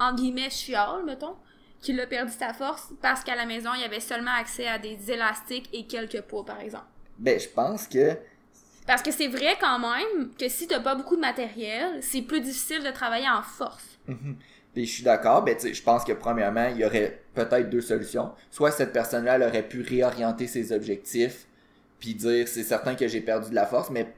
en 0.00 0.14
guillemets, 0.14 0.50
chiale, 0.50 1.04
mettons, 1.04 1.34
qui 1.80 1.98
a 2.00 2.06
perdu 2.06 2.32
sa 2.32 2.52
force 2.52 2.92
parce 3.00 3.22
qu'à 3.22 3.36
la 3.36 3.46
maison, 3.46 3.70
il 3.74 3.80
y 3.80 3.84
avait 3.84 4.00
seulement 4.00 4.32
accès 4.32 4.66
à 4.66 4.78
des 4.78 5.10
élastiques 5.10 5.68
et 5.72 5.86
quelques 5.86 6.22
poids, 6.22 6.44
par 6.44 6.60
exemple? 6.60 6.86
Ben 7.18 7.38
je 7.40 7.48
pense 7.48 7.86
que 7.86 8.16
Parce 8.86 9.02
que 9.02 9.10
c'est 9.10 9.28
vrai 9.28 9.56
quand 9.60 9.78
même 9.78 10.30
que 10.38 10.48
si 10.48 10.66
t'as 10.66 10.80
pas 10.80 10.94
beaucoup 10.94 11.16
de 11.16 11.20
matériel, 11.20 11.98
c'est 12.02 12.22
plus 12.22 12.40
difficile 12.40 12.82
de 12.82 12.90
travailler 12.90 13.28
en 13.28 13.42
force. 13.42 13.98
Puis 14.74 14.84
je 14.84 14.92
suis 14.92 15.02
d'accord, 15.02 15.42
ben 15.42 15.56
tu 15.56 15.68
sais, 15.68 15.74
je 15.74 15.82
pense 15.82 16.04
que 16.04 16.12
premièrement, 16.12 16.68
il 16.68 16.76
y 16.76 16.84
aurait 16.84 17.22
peut-être 17.34 17.70
deux 17.70 17.80
solutions. 17.80 18.32
Soit 18.50 18.70
cette 18.70 18.92
personne-là 18.92 19.36
elle 19.36 19.42
aurait 19.42 19.66
pu 19.66 19.80
réorienter 19.80 20.46
ses 20.46 20.72
objectifs, 20.72 21.46
puis 21.98 22.14
dire 22.14 22.46
c'est 22.46 22.62
certain 22.62 22.94
que 22.94 23.08
j'ai 23.08 23.22
perdu 23.22 23.50
de 23.50 23.54
la 23.54 23.66
force, 23.66 23.90
mais 23.90 24.12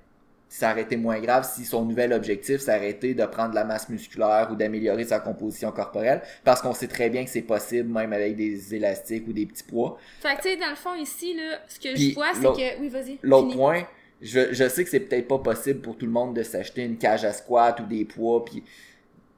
ça 0.48 0.72
aurait 0.72 0.82
été 0.82 0.96
moins 0.96 1.20
grave 1.20 1.48
si 1.50 1.64
son 1.64 1.84
nouvel 1.84 2.12
objectif, 2.12 2.60
ça 2.60 2.76
aurait 2.76 2.90
été 2.90 3.14
de 3.14 3.24
prendre 3.26 3.50
de 3.50 3.54
la 3.54 3.64
masse 3.64 3.88
musculaire 3.88 4.48
ou 4.50 4.56
d'améliorer 4.56 5.04
sa 5.04 5.20
composition 5.20 5.70
corporelle, 5.72 6.22
parce 6.44 6.62
qu'on 6.62 6.72
sait 6.72 6.88
très 6.88 7.10
bien 7.10 7.24
que 7.24 7.30
c'est 7.30 7.42
possible 7.42 7.88
même 7.92 8.12
avec 8.12 8.36
des 8.36 8.74
élastiques 8.74 9.28
ou 9.28 9.32
des 9.32 9.46
petits 9.46 9.64
poids. 9.64 9.98
Fait 10.20 10.36
que 10.36 10.42
tu 10.42 10.48
sais, 10.48 10.56
dans 10.56 10.70
le 10.70 10.76
fond, 10.76 10.94
ici, 10.94 11.34
là, 11.34 11.58
ce 11.68 11.78
que 11.78 11.94
Puis 11.94 12.10
je 12.10 12.14
vois, 12.14 12.32
c'est 12.34 12.40
que... 12.42 12.80
Oui, 12.80 12.88
vas-y. 12.88 13.18
L'autre 13.22 13.54
point, 13.54 13.86
je, 14.22 14.52
je 14.52 14.68
sais 14.68 14.84
que 14.84 14.90
c'est 14.90 15.00
peut-être 15.00 15.28
pas 15.28 15.38
possible 15.38 15.80
pour 15.80 15.96
tout 15.96 16.06
le 16.06 16.12
monde 16.12 16.34
de 16.34 16.42
s'acheter 16.42 16.82
une 16.82 16.96
cage 16.96 17.24
à 17.24 17.32
squat 17.32 17.78
ou 17.80 17.84
des 17.84 18.04
poids, 18.04 18.44
puis 18.44 18.64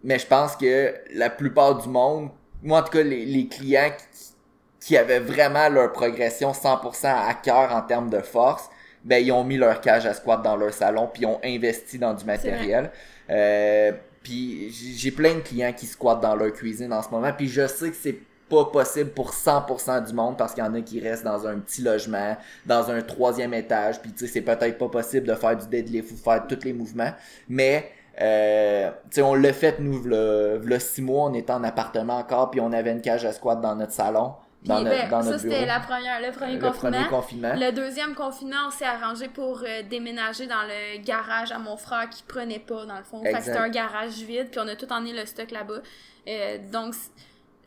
mais 0.02 0.18
je 0.18 0.26
pense 0.26 0.56
que 0.56 0.94
la 1.12 1.28
plupart 1.28 1.76
du 1.82 1.88
monde, 1.88 2.30
moi 2.62 2.80
en 2.80 2.82
tout 2.82 2.92
cas 2.92 3.02
les, 3.02 3.26
les 3.26 3.48
clients 3.48 3.90
qui, 4.12 4.86
qui 4.86 4.96
avaient 4.96 5.20
vraiment 5.20 5.68
leur 5.68 5.92
progression 5.92 6.52
100% 6.52 7.06
à 7.06 7.34
cœur 7.34 7.74
en 7.74 7.82
termes 7.82 8.08
de 8.08 8.20
force, 8.20 8.70
ben 9.04 9.24
ils 9.24 9.32
ont 9.32 9.44
mis 9.44 9.56
leur 9.56 9.80
cage 9.80 10.06
à 10.06 10.14
squat 10.14 10.42
dans 10.42 10.56
leur 10.56 10.72
salon 10.72 11.08
puis 11.12 11.22
ils 11.22 11.26
ont 11.26 11.40
investi 11.44 11.98
dans 11.98 12.14
du 12.14 12.24
matériel. 12.24 12.90
Euh, 13.30 13.92
puis 14.22 14.70
j'ai 14.70 15.10
plein 15.10 15.34
de 15.34 15.40
clients 15.40 15.72
qui 15.72 15.86
squattent 15.86 16.20
dans 16.20 16.34
leur 16.34 16.52
cuisine 16.52 16.92
en 16.92 17.02
ce 17.02 17.08
moment, 17.10 17.32
puis 17.32 17.48
je 17.48 17.66
sais 17.66 17.90
que 17.90 17.96
c'est 17.96 18.18
pas 18.50 18.64
possible 18.66 19.10
pour 19.10 19.32
100% 19.32 20.06
du 20.06 20.12
monde 20.12 20.36
parce 20.36 20.52
qu'il 20.52 20.62
y 20.62 20.66
en 20.66 20.74
a 20.74 20.80
qui 20.80 21.00
restent 21.00 21.24
dans 21.24 21.46
un 21.46 21.58
petit 21.58 21.82
logement, 21.82 22.36
dans 22.66 22.90
un 22.90 23.00
troisième 23.00 23.54
étage, 23.54 24.02
puis 24.02 24.12
tu 24.12 24.26
sais 24.26 24.32
c'est 24.32 24.40
peut-être 24.42 24.76
pas 24.76 24.88
possible 24.88 25.26
de 25.26 25.34
faire 25.34 25.56
du 25.56 25.66
deadlift 25.68 26.12
ou 26.12 26.16
faire 26.16 26.46
tous 26.46 26.64
les 26.64 26.72
mouvements, 26.72 27.12
mais 27.48 27.90
euh, 28.20 28.90
tu 29.04 29.16
sais 29.16 29.22
on 29.22 29.34
l'a 29.34 29.52
fait 29.52 29.78
nous 29.78 30.02
v'là, 30.02 30.58
v'là 30.58 30.80
six 30.80 31.00
mois, 31.00 31.30
on 31.30 31.34
était 31.34 31.52
en 31.52 31.64
appartement 31.64 32.18
encore, 32.18 32.50
puis 32.50 32.60
on 32.60 32.72
avait 32.72 32.90
une 32.90 33.00
cage 33.00 33.24
à 33.24 33.32
squat 33.32 33.60
dans 33.60 33.76
notre 33.76 33.92
salon, 33.92 34.34
Puis, 34.62 34.84
ben, 34.84 35.08
dans 35.08 35.22
ça, 35.22 35.38
c'était 35.38 35.64
la 35.64 35.80
première, 35.80 36.20
le 36.20 36.32
premier 36.32 36.54
le 36.56 36.60
confinement. 36.60 36.90
premier 36.90 37.08
confinement. 37.08 37.54
Le 37.54 37.70
deuxième 37.72 38.14
confinement, 38.14 38.66
on 38.66 38.70
s'est 38.70 38.84
arrangé 38.84 39.28
pour 39.28 39.62
euh, 39.62 39.82
déménager 39.88 40.46
dans 40.46 40.62
le 40.62 40.98
garage 41.02 41.50
à 41.50 41.58
mon 41.58 41.78
frère 41.78 42.10
qui 42.10 42.22
prenait 42.24 42.58
pas, 42.58 42.84
dans 42.84 42.98
le 42.98 43.04
fond. 43.04 43.22
Fait 43.22 43.32
que 43.32 43.42
c'était 43.42 43.56
un 43.56 43.70
garage 43.70 44.18
vide, 44.18 44.48
puis 44.50 44.60
on 44.62 44.68
a 44.68 44.76
tout 44.76 44.92
emmené 44.92 45.14
le 45.14 45.24
stock 45.24 45.50
là-bas. 45.50 45.80
Euh, 46.28 46.58
donc, 46.70 46.94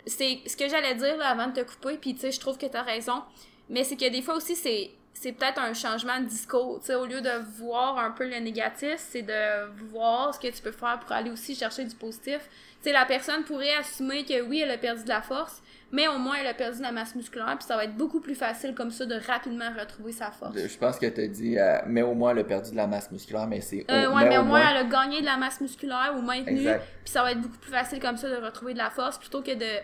c'est 0.05 0.41
ce 0.45 0.55
que 0.55 0.69
j'allais 0.69 0.93
dire 0.93 1.17
là, 1.17 1.29
avant 1.29 1.47
de 1.47 1.53
te 1.53 1.61
couper, 1.61 1.97
puis 1.97 2.13
tu 2.13 2.21
sais, 2.21 2.31
je 2.31 2.39
trouve 2.39 2.59
que 2.59 2.67
t'as 2.67 2.83
raison. 2.83 3.23
Mais 3.69 3.83
c'est 3.83 3.95
que 3.95 4.09
des 4.09 4.21
fois 4.21 4.35
aussi, 4.35 4.55
c'est 4.55 4.91
c'est 5.13 5.31
peut-être 5.31 5.59
un 5.59 5.73
changement 5.73 6.19
de 6.19 6.25
discours. 6.25 6.81
Tu 6.83 6.93
au 6.93 7.05
lieu 7.05 7.21
de 7.21 7.29
voir 7.57 7.97
un 7.97 8.11
peu 8.11 8.27
le 8.27 8.39
négatif, 8.39 8.95
c'est 8.97 9.21
de 9.21 9.71
voir 9.89 10.33
ce 10.33 10.39
que 10.39 10.47
tu 10.47 10.61
peux 10.61 10.71
faire 10.71 10.99
pour 10.99 11.11
aller 11.11 11.29
aussi 11.29 11.55
chercher 11.55 11.85
du 11.85 11.95
positif. 11.95 12.39
Tu 12.83 12.91
la 12.91 13.05
personne 13.05 13.43
pourrait 13.43 13.75
assumer 13.75 14.25
que 14.25 14.41
oui, 14.41 14.59
elle 14.59 14.71
a 14.71 14.77
perdu 14.77 15.03
de 15.03 15.09
la 15.09 15.21
force, 15.21 15.61
mais 15.93 16.07
au 16.09 16.17
moins 16.17 16.35
elle 16.41 16.47
a 16.47 16.53
perdu 16.53 16.79
de 16.79 16.83
la 16.83 16.91
masse 16.91 17.15
musculaire, 17.15 17.55
puis 17.57 17.65
ça 17.65 17.77
va 17.77 17.85
être 17.85 17.95
beaucoup 17.95 18.19
plus 18.19 18.35
facile 18.35 18.75
comme 18.75 18.91
ça 18.91 19.05
de 19.05 19.15
rapidement 19.25 19.69
retrouver 19.79 20.11
sa 20.11 20.31
force. 20.31 20.57
Je 20.57 20.77
pense 20.77 20.97
que 20.99 21.05
t'as 21.05 21.27
dit, 21.27 21.57
euh, 21.57 21.77
mais 21.85 22.01
au 22.01 22.13
moins 22.13 22.31
elle 22.31 22.39
a 22.39 22.43
perdu 22.43 22.71
de 22.71 22.75
la 22.75 22.87
masse 22.87 23.09
musculaire, 23.11 23.47
mais 23.47 23.61
c'est 23.61 23.85
Euh, 23.89 24.11
ouais, 24.11 24.27
mais 24.27 24.37
au 24.37 24.43
moins 24.43 24.69
elle 24.71 24.77
a 24.77 24.83
gagné 24.83 25.21
de 25.21 25.25
la 25.25 25.37
masse 25.37 25.61
musculaire 25.61 26.13
ou 26.17 26.21
maintenu, 26.21 26.63
puis 26.65 27.13
ça 27.13 27.23
va 27.23 27.31
être 27.31 27.39
beaucoup 27.39 27.57
plus 27.59 27.71
facile 27.71 27.99
comme 27.99 28.17
ça 28.17 28.29
de 28.29 28.35
retrouver 28.43 28.73
de 28.73 28.79
la 28.79 28.89
force 28.89 29.17
plutôt 29.17 29.41
que 29.41 29.53
de 29.53 29.79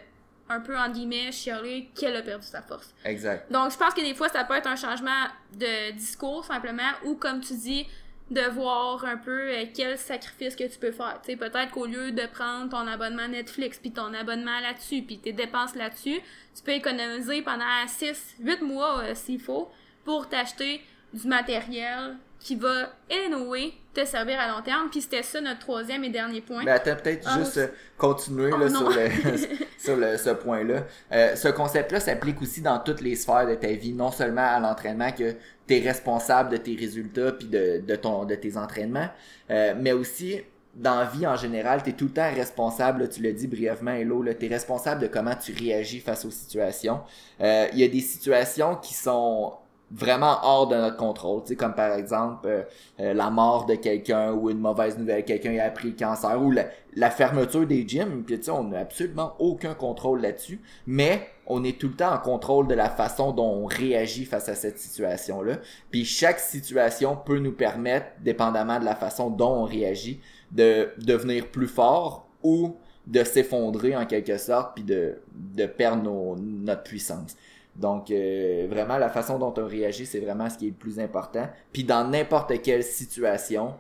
un 0.50 0.60
peu 0.60 0.78
en 0.78 0.90
guillemets 0.90 1.32
chialer 1.32 1.90
qu'elle 1.96 2.16
a 2.16 2.22
perdu 2.22 2.46
sa 2.46 2.62
force. 2.62 2.94
Exact. 3.06 3.52
Donc 3.52 3.72
je 3.72 3.78
pense 3.78 3.94
que 3.94 4.02
des 4.02 4.16
fois 4.16 4.30
ça 4.30 4.44
peut 4.44 4.56
être 4.56 4.68
un 4.68 4.76
changement 4.76 5.28
de 5.54 5.92
discours 5.92 6.44
simplement 6.46 6.92
ou 7.06 7.16
comme 7.16 7.40
tu 7.42 7.54
dis 7.54 7.88
de 8.32 8.42
voir 8.42 9.06
un 9.06 9.18
peu 9.18 9.50
euh, 9.50 9.66
quel 9.74 9.98
sacrifice 9.98 10.56
que 10.56 10.64
tu 10.64 10.78
peux 10.78 10.92
faire. 10.92 11.20
Tu 11.24 11.32
sais 11.32 11.36
peut-être 11.36 11.72
qu'au 11.72 11.86
lieu 11.86 12.12
de 12.12 12.26
prendre 12.28 12.70
ton 12.70 12.86
abonnement 12.88 13.28
Netflix 13.28 13.80
puis 13.80 13.92
ton 13.92 14.14
abonnement 14.14 14.60
là-dessus 14.60 15.02
puis 15.02 15.20
tes 15.20 15.34
dépenses 15.34 15.76
là-dessus, 15.76 16.20
tu 16.56 16.64
peux 16.64 16.74
économiser 16.74 17.42
pendant 17.42 17.66
6 17.88 18.36
8 18.40 18.62
mois 18.62 19.00
euh, 19.00 19.16
s'il 19.16 19.40
faut 19.40 19.72
pour 20.06 20.30
t'acheter 20.30 20.82
du 21.14 21.28
matériel 21.28 22.16
qui 22.40 22.56
va 22.56 22.90
anyway 23.12 23.74
te 23.94 24.06
servir 24.06 24.40
à 24.40 24.48
long 24.48 24.62
terme. 24.64 24.90
Puis 24.90 25.02
c'était 25.02 25.24
ça 25.24 25.42
notre 25.42 25.60
troisième 25.60 26.04
et 26.06 26.10
dernier 26.10 26.40
point. 26.42 26.64
Mais 26.64 26.72
attends, 26.72 26.96
peut-être 26.96 27.28
Ah, 27.30 27.38
juste 27.40 27.58
euh, 27.58 27.68
continuer 27.98 28.52
Oh, 28.54 28.58
là, 28.58 28.70
non. 28.70 28.80
sur, 28.80 28.90
le, 28.90 29.38
sur 29.78 29.96
le- 29.98 30.18
ce 30.18 30.30
point-là. 30.30 30.84
Euh, 31.12 31.36
ce 31.36 31.50
concept-là 31.50 32.00
s'applique 32.00 32.42
aussi 32.42 32.62
dans 32.62 32.80
toutes 32.80 33.02
les 33.02 33.16
sphères 33.16 33.46
de 33.48 33.56
ta 33.56 33.68
vie, 33.68 33.92
non 33.94 34.12
seulement 34.12 34.46
à 34.56 34.60
l'entraînement 34.60 35.12
que 35.12 35.34
tu 35.68 35.76
es 35.76 35.80
responsable 35.82 36.50
de 36.52 36.58
tes 36.58 36.76
résultats 36.76 37.34
puis 37.34 37.48
de, 37.48 37.82
de, 37.86 37.96
ton, 37.96 38.24
de 38.24 38.36
tes 38.36 38.56
entraînements, 38.56 39.10
euh, 39.50 39.74
mais 39.78 39.92
aussi 39.92 40.40
dans 40.76 41.00
la 41.00 41.06
vie 41.06 41.28
en 41.28 41.36
général, 41.36 41.84
tu 41.84 41.90
es 41.90 41.94
tout 41.94 42.06
le 42.06 42.12
temps 42.14 42.32
responsable, 42.34 43.02
là, 43.02 43.08
tu 43.10 43.22
l'as 43.22 43.34
dit 43.34 43.48
brièvement, 43.48 43.92
Hello, 43.92 44.24
tu 44.34 44.46
es 44.46 44.48
responsable 44.48 45.02
de 45.02 45.08
comment 45.08 45.36
tu 45.36 45.52
réagis 45.54 46.00
face 46.00 46.24
aux 46.24 46.32
situations. 46.32 47.02
Euh, 47.42 47.68
Il 47.74 47.80
y 47.80 47.84
a 47.84 47.88
des 47.90 48.00
situations 48.00 48.76
qui 48.78 48.94
sont 48.94 49.54
vraiment 49.92 50.38
hors 50.44 50.68
de 50.68 50.76
notre 50.76 50.98
contrôle, 50.98 51.42
tu 51.42 51.50
sais, 51.50 51.56
comme 51.56 51.74
par 51.74 51.94
exemple 51.94 52.48
euh, 52.48 52.64
euh, 53.00 53.14
la 53.14 53.30
mort 53.30 53.66
de 53.66 53.76
quelqu'un 53.76 54.32
ou 54.34 54.50
une 54.50 54.60
mauvaise 54.60 54.98
nouvelle, 54.98 55.26
quelqu'un 55.26 55.58
a 55.58 55.64
appris 55.64 55.90
le 55.90 55.96
cancer 55.96 56.42
ou 56.42 56.52
la, 56.52 56.66
la 56.96 57.10
fermeture 57.10 57.66
des 57.66 57.88
gyms, 57.88 58.24
puis 58.24 58.38
tu 58.38 58.46
sais, 58.46 58.52
on 58.52 58.66
n'a 58.66 58.80
absolument 58.80 59.34
aucun 59.40 59.74
contrôle 59.74 60.22
là-dessus, 60.22 60.62
mais 60.86 61.28
on 61.48 61.64
est 61.64 61.80
tout 61.80 61.88
le 61.88 61.96
temps 61.96 62.14
en 62.14 62.20
contrôle 62.20 62.68
de 62.68 62.76
la 62.76 62.90
façon 62.90 63.32
dont 63.32 63.50
on 63.64 63.66
réagit 63.66 64.26
face 64.26 64.50
à 64.50 64.56
cette 64.56 64.78
situation-là. 64.78 65.58
Puis 65.90 66.06
chaque 66.06 66.40
situation 66.40 67.16
peut 67.16 67.40
nous 67.40 67.54
permettre, 67.54 68.08
dépendamment 68.22 68.80
de 68.80 68.86
la 68.86 68.96
façon 68.96 69.32
dont 69.32 69.62
on 69.62 69.64
réagit, 69.64 70.22
de 70.52 70.90
devenir 71.00 71.48
plus 71.48 71.68
fort 71.68 72.28
ou 72.44 72.76
de 73.08 73.24
s'effondrer 73.24 73.96
en 73.96 74.06
quelque 74.06 74.38
sorte, 74.38 74.76
puis 74.76 74.84
de, 74.84 75.18
de 75.34 75.66
perdre 75.66 76.04
nos- 76.04 76.36
notre 76.38 76.84
puissance. 76.84 77.36
Donc, 77.80 78.12
euh, 78.12 78.68
vraiment, 78.70 78.98
la 78.98 79.10
façon 79.10 79.40
dont 79.40 79.54
on 79.58 79.66
réagit, 79.66 80.06
c'est 80.06 80.20
vraiment 80.20 80.50
ce 80.50 80.58
qui 80.58 80.68
est 80.68 80.72
le 80.72 80.76
plus 80.76 81.00
important. 81.00 81.50
Puis 81.74 81.84
dans 81.84 82.08
n'importe 82.08 82.62
quelle 82.62 82.84
situation, 82.84 83.74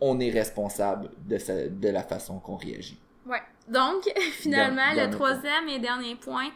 on 0.00 0.18
est 0.20 0.30
responsable 0.30 1.10
de, 1.26 1.36
sa- 1.38 1.68
de 1.68 1.88
la 1.88 2.02
façon 2.02 2.38
qu'on 2.38 2.56
réagit. 2.56 2.98
Ouais. 3.26 3.42
Donc, 3.68 4.04
finalement, 4.32 4.90
le 4.92 5.08
point. 5.08 5.10
troisième 5.10 5.68
et 5.68 5.78
dernier 5.78 6.14
point, 6.14 6.48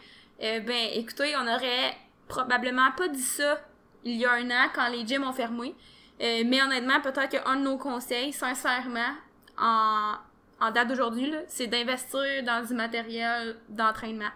euh, 0.42 0.60
ben, 0.60 0.88
écoutez, 0.94 1.34
on 1.36 1.42
aurait 1.46 1.94
probablement 2.28 2.90
pas 2.96 3.08
dit 3.08 3.20
ça 3.20 3.58
il 4.04 4.16
y 4.16 4.24
a 4.24 4.32
un 4.32 4.50
an 4.50 4.68
quand 4.74 4.88
les 4.88 5.06
gyms 5.06 5.24
ont 5.24 5.32
fermé. 5.32 5.74
Euh, 6.22 6.42
mais 6.46 6.62
honnêtement, 6.62 7.00
peut-être 7.00 7.28
qu'un 7.42 7.56
de 7.56 7.62
nos 7.62 7.76
conseils, 7.78 8.32
sincèrement, 8.32 9.14
en, 9.58 10.12
en 10.60 10.70
date 10.70 10.88
d'aujourd'hui, 10.88 11.32
c'est 11.48 11.66
d'investir 11.66 12.42
dans 12.44 12.64
du 12.66 12.74
matériel 12.74 13.56
d'entraînement. 13.68 14.30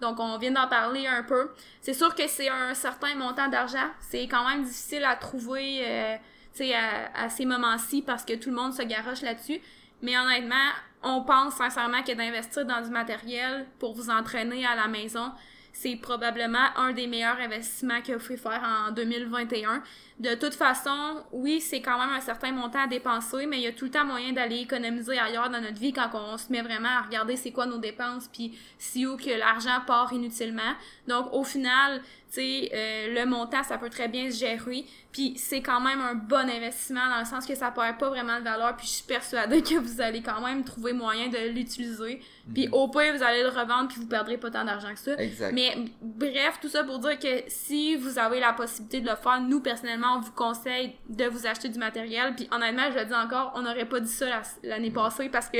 Donc, 0.00 0.20
on 0.20 0.38
vient 0.38 0.52
d'en 0.52 0.68
parler 0.68 1.06
un 1.06 1.22
peu. 1.22 1.50
C'est 1.80 1.94
sûr 1.94 2.14
que 2.14 2.26
c'est 2.28 2.48
un 2.48 2.74
certain 2.74 3.14
montant 3.16 3.48
d'argent. 3.48 3.88
C'est 4.00 4.28
quand 4.28 4.48
même 4.48 4.62
difficile 4.62 5.04
à 5.04 5.16
trouver, 5.16 5.80
euh, 5.84 6.16
à, 6.60 7.24
à 7.24 7.28
ces 7.28 7.44
moments-ci 7.44 8.02
parce 8.02 8.24
que 8.24 8.34
tout 8.34 8.50
le 8.50 8.56
monde 8.56 8.72
se 8.72 8.82
garoche 8.82 9.22
là-dessus. 9.22 9.60
Mais 10.02 10.16
honnêtement, 10.16 10.70
on 11.02 11.22
pense 11.22 11.54
sincèrement 11.54 12.02
que 12.02 12.12
d'investir 12.12 12.64
dans 12.64 12.80
du 12.80 12.90
matériel 12.90 13.66
pour 13.78 13.94
vous 13.94 14.10
entraîner 14.10 14.64
à 14.64 14.76
la 14.76 14.86
maison, 14.86 15.32
c'est 15.80 15.94
probablement 15.94 16.74
un 16.76 16.92
des 16.92 17.06
meilleurs 17.06 17.38
investissements 17.38 18.00
que 18.02 18.12
vous 18.12 18.18
pouvez 18.18 18.36
faire 18.36 18.62
en 18.88 18.90
2021. 18.90 19.82
De 20.18 20.34
toute 20.34 20.54
façon, 20.54 21.22
oui, 21.30 21.60
c'est 21.60 21.80
quand 21.80 21.96
même 22.00 22.10
un 22.10 22.20
certain 22.20 22.50
montant 22.50 22.80
à 22.80 22.86
dépenser, 22.88 23.46
mais 23.46 23.58
il 23.58 23.62
y 23.62 23.66
a 23.68 23.72
tout 23.72 23.84
le 23.84 23.92
temps 23.92 24.04
moyen 24.04 24.32
d'aller 24.32 24.58
économiser 24.58 25.16
ailleurs 25.16 25.50
dans 25.50 25.60
notre 25.60 25.78
vie 25.78 25.92
quand 25.92 26.10
on 26.14 26.36
se 26.36 26.50
met 26.50 26.62
vraiment 26.62 26.88
à 26.88 27.02
regarder 27.02 27.36
c'est 27.36 27.52
quoi 27.52 27.66
nos 27.66 27.78
dépenses, 27.78 28.26
puis 28.26 28.58
si 28.76 29.06
où 29.06 29.16
que 29.16 29.30
l'argent 29.38 29.80
part 29.86 30.12
inutilement. 30.12 30.74
Donc, 31.06 31.32
au 31.32 31.44
final, 31.44 32.02
sais, 32.34 32.70
euh, 32.74 33.14
le 33.14 33.26
montant, 33.26 33.62
ça 33.62 33.78
peut 33.78 33.90
très 33.90 34.08
bien 34.08 34.30
se 34.30 34.38
gérer. 34.38 34.84
Puis 35.12 35.34
c'est 35.36 35.62
quand 35.62 35.80
même 35.80 36.00
un 36.00 36.14
bon 36.14 36.48
investissement 36.48 37.08
dans 37.08 37.18
le 37.20 37.24
sens 37.24 37.46
que 37.46 37.54
ça 37.54 37.70
perd 37.70 37.98
pas 37.98 38.08
vraiment 38.10 38.38
de 38.38 38.44
valeur. 38.44 38.76
Puis 38.76 38.86
je 38.86 38.92
suis 38.92 39.04
persuadée 39.04 39.62
que 39.62 39.74
vous 39.76 40.00
allez 40.00 40.20
quand 40.22 40.40
même 40.40 40.62
trouver 40.64 40.92
moyen 40.92 41.28
de 41.28 41.48
l'utiliser. 41.50 42.20
Puis 42.52 42.66
Mhm. 42.68 42.74
au 42.74 42.88
pire, 42.88 43.16
vous 43.16 43.22
allez 43.22 43.42
le 43.42 43.48
revendre 43.48 43.88
puis 43.88 43.98
vous 44.00 44.06
perdrez 44.06 44.36
pas 44.36 44.50
tant 44.50 44.64
d'argent 44.64 44.92
que 44.92 44.98
ça. 45.00 45.14
Exact. 45.16 45.52
Mais 45.52 45.76
bref, 46.02 46.58
tout 46.60 46.68
ça 46.68 46.84
pour 46.84 46.98
dire 46.98 47.18
que 47.18 47.44
si 47.48 47.96
vous 47.96 48.18
avez 48.18 48.40
la 48.40 48.52
possibilité 48.52 49.00
de 49.00 49.08
le 49.08 49.16
faire, 49.16 49.40
nous 49.40 49.60
personnellement, 49.60 50.16
on 50.16 50.20
vous 50.20 50.32
conseille 50.32 50.94
de 51.08 51.24
vous 51.24 51.46
acheter 51.46 51.68
du 51.68 51.78
matériel. 51.78 52.34
Puis 52.36 52.48
honnêtement, 52.52 52.90
je 52.92 52.98
le 52.98 53.04
dis 53.06 53.14
encore, 53.14 53.52
on 53.54 53.62
n'aurait 53.62 53.86
pas 53.88 54.00
dit 54.00 54.10
ça 54.12 54.26
la- 54.26 54.42
l'année 54.62 54.90
passée 54.90 55.28
parce 55.30 55.48
que 55.48 55.58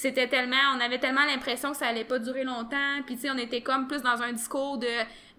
c'était 0.00 0.28
tellement, 0.28 0.76
on 0.76 0.80
avait 0.80 1.00
tellement 1.00 1.24
l'impression 1.24 1.72
que 1.72 1.76
ça 1.76 1.88
allait 1.88 2.04
pas 2.04 2.20
durer 2.20 2.44
longtemps. 2.44 3.02
Puis 3.04 3.16
tu 3.16 3.22
sais, 3.22 3.30
on 3.32 3.36
était 3.36 3.62
comme 3.62 3.88
plus 3.88 4.00
dans 4.00 4.22
un 4.22 4.32
discours 4.32 4.78
de, 4.78 4.86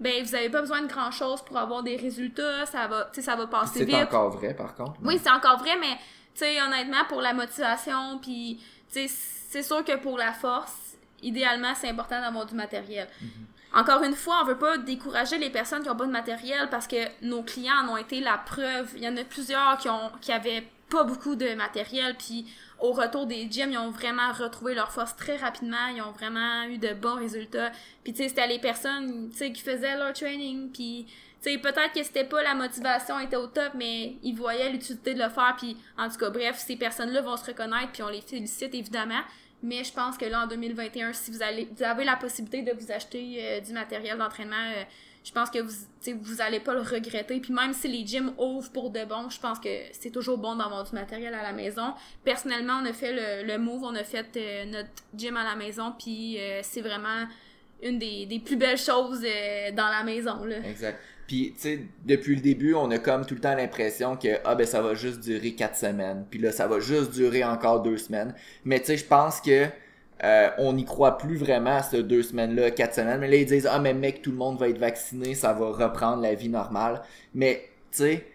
ben 0.01 0.21
vous 0.21 0.35
avez 0.35 0.49
pas 0.49 0.59
besoin 0.59 0.81
de 0.81 0.87
grand 0.87 1.11
chose 1.11 1.41
pour 1.43 1.57
avoir 1.57 1.81
des 1.81 1.95
résultats, 1.95 2.65
ça 2.65 2.85
va, 2.87 3.05
tu 3.05 3.15
sais, 3.15 3.21
ça 3.21 3.37
va 3.37 3.47
passer 3.47 3.79
C'est 3.79 3.85
vite. 3.85 3.95
encore 3.95 4.31
vrai, 4.31 4.53
par 4.53 4.75
contre. 4.75 4.95
Oui, 5.01 5.17
c'est 5.23 5.29
encore 5.29 5.59
vrai, 5.59 5.77
mais 5.79 5.95
tu 6.33 6.41
sais, 6.41 6.61
honnêtement, 6.61 7.05
pour 7.07 7.21
la 7.21 7.33
motivation, 7.33 8.19
puis 8.21 8.61
tu 8.91 9.07
sais, 9.07 9.15
c'est 9.49 9.63
sûr 9.63 9.81
que 9.85 9.95
pour 9.95 10.17
la 10.17 10.33
force, 10.33 10.97
idéalement, 11.21 11.73
c'est 11.73 11.87
important 11.87 12.19
d'avoir 12.19 12.45
du 12.45 12.55
matériel. 12.55 13.07
Encore 13.73 14.03
une 14.03 14.15
fois, 14.15 14.41
on 14.41 14.45
veut 14.45 14.57
pas 14.57 14.77
décourager 14.77 15.37
les 15.37 15.51
personnes 15.51 15.83
qui 15.83 15.89
ont 15.89 15.95
pas 15.95 16.05
de 16.05 16.11
matériel 16.11 16.67
parce 16.69 16.85
que 16.85 16.97
nos 17.21 17.43
clients 17.43 17.85
en 17.85 17.93
ont 17.93 17.97
été 17.97 18.19
la 18.19 18.37
preuve. 18.37 18.91
Il 18.97 19.03
y 19.03 19.07
en 19.07 19.15
a 19.15 19.23
plusieurs 19.23 19.77
qui 19.77 19.87
ont 19.87 20.11
qui 20.19 20.33
avaient 20.33 20.67
pas 20.89 21.03
beaucoup 21.05 21.35
de 21.35 21.53
matériel, 21.53 22.15
puis 22.17 22.45
au 22.81 22.91
retour 22.91 23.25
des 23.25 23.49
gyms, 23.49 23.71
ils 23.71 23.77
ont 23.77 23.91
vraiment 23.91 24.31
retrouvé 24.31 24.73
leur 24.73 24.91
force 24.91 25.15
très 25.15 25.37
rapidement, 25.37 25.87
ils 25.93 26.01
ont 26.01 26.11
vraiment 26.11 26.63
eu 26.63 26.77
de 26.77 26.93
bons 26.93 27.15
résultats. 27.15 27.71
Puis 28.03 28.13
tu 28.13 28.23
sais, 28.23 28.29
c'était 28.29 28.47
les 28.47 28.59
personnes, 28.59 29.29
tu 29.31 29.37
sais, 29.37 29.51
qui 29.51 29.61
faisaient 29.61 29.97
leur 29.97 30.13
training, 30.13 30.71
puis 30.71 31.05
tu 31.41 31.51
sais, 31.51 31.57
peut-être 31.57 31.93
que 31.93 32.03
c'était 32.03 32.25
pas 32.25 32.43
la 32.43 32.55
motivation 32.55 33.19
était 33.19 33.37
au 33.37 33.47
top, 33.47 33.71
mais 33.75 34.15
ils 34.23 34.35
voyaient 34.35 34.69
l'utilité 34.69 35.13
de 35.13 35.23
le 35.23 35.29
faire, 35.29 35.55
puis 35.57 35.77
en 35.97 36.09
tout 36.09 36.17
cas, 36.17 36.29
bref, 36.29 36.57
ces 36.57 36.75
personnes-là 36.75 37.21
vont 37.21 37.37
se 37.37 37.45
reconnaître, 37.45 37.91
puis 37.91 38.03
on 38.03 38.09
les 38.09 38.21
félicite 38.21 38.73
évidemment. 38.73 39.21
Mais 39.61 39.83
je 39.83 39.91
pense 39.91 40.17
que 40.17 40.25
là, 40.25 40.43
en 40.43 40.47
2021, 40.47 41.11
si 41.11 41.31
vous, 41.31 41.43
allez, 41.43 41.67
vous 41.75 41.83
avez 41.83 42.05
la 42.05 42.15
possibilité 42.15 42.61
de 42.61 42.71
vous 42.71 42.91
acheter 42.91 43.39
euh, 43.39 43.59
du 43.59 43.73
matériel 43.73 44.17
d'entraînement, 44.17 44.55
euh, 44.55 44.83
je 45.23 45.31
pense 45.31 45.49
que 45.49 45.59
vous, 45.59 45.73
vous 46.21 46.41
allez 46.41 46.59
pas 46.59 46.73
le 46.73 46.81
regretter. 46.81 47.39
Puis 47.39 47.53
même 47.53 47.73
si 47.73 47.87
les 47.87 48.05
gyms 48.05 48.33
ouvrent 48.37 48.71
pour 48.71 48.89
de 48.89 49.03
bon, 49.05 49.29
je 49.29 49.39
pense 49.39 49.59
que 49.59 49.69
c'est 49.91 50.11
toujours 50.11 50.37
bon 50.37 50.55
d'avoir 50.55 50.83
du 50.83 50.93
matériel 50.93 51.33
à 51.33 51.43
la 51.43 51.53
maison. 51.53 51.93
Personnellement, 52.23 52.79
on 52.81 52.85
a 52.85 52.93
fait 52.93 53.13
le, 53.13 53.47
le 53.47 53.57
move, 53.57 53.83
on 53.83 53.95
a 53.95 54.03
fait 54.03 54.27
euh, 54.37 54.65
notre 54.65 54.89
gym 55.15 55.35
à 55.37 55.43
la 55.43 55.55
maison, 55.55 55.93
puis 55.97 56.39
euh, 56.39 56.61
c'est 56.63 56.81
vraiment 56.81 57.27
une 57.81 57.99
des, 57.99 58.25
des 58.25 58.39
plus 58.39 58.57
belles 58.57 58.77
choses 58.77 59.23
euh, 59.23 59.71
dans 59.71 59.89
la 59.89 60.03
maison. 60.03 60.43
Là. 60.45 60.57
Exact. 60.67 60.99
Puis, 61.27 61.53
tu 61.53 61.61
sais, 61.61 61.79
depuis 62.05 62.35
le 62.35 62.41
début, 62.41 62.73
on 62.73 62.89
a 62.89 62.97
comme 62.97 63.23
tout 63.23 63.35
le 63.35 63.39
temps 63.39 63.53
l'impression 63.53 64.17
que, 64.17 64.39
ah, 64.43 64.55
ben, 64.55 64.65
ça 64.65 64.81
va 64.81 64.95
juste 64.95 65.19
durer 65.19 65.53
quatre 65.53 65.77
semaines. 65.77 66.25
Puis 66.27 66.39
là, 66.39 66.51
ça 66.51 66.65
va 66.65 66.79
juste 66.79 67.11
durer 67.11 67.43
encore 67.43 67.83
deux 67.83 67.97
semaines. 67.97 68.33
Mais, 68.65 68.79
tu 68.79 68.87
sais, 68.87 68.97
je 68.97 69.05
pense 69.05 69.39
que, 69.39 69.67
euh, 70.23 70.49
on 70.57 70.73
n'y 70.73 70.85
croit 70.85 71.17
plus 71.17 71.37
vraiment 71.37 71.81
ces 71.81 72.03
deux 72.03 72.23
semaines-là, 72.23 72.71
quatre 72.71 72.95
semaines. 72.95 73.19
Mais 73.19 73.29
là, 73.29 73.35
ils 73.37 73.45
disent, 73.45 73.67
ah, 73.71 73.79
mais 73.79 73.93
mec, 73.93 74.21
tout 74.21 74.31
le 74.31 74.37
monde 74.37 74.59
va 74.59 74.69
être 74.69 74.77
vacciné, 74.77 75.35
ça 75.35 75.53
va 75.53 75.67
reprendre 75.71 76.21
la 76.21 76.33
vie 76.33 76.49
normale. 76.49 77.01
Mais, 77.33 77.69
tu 77.91 77.99
sais, 77.99 78.25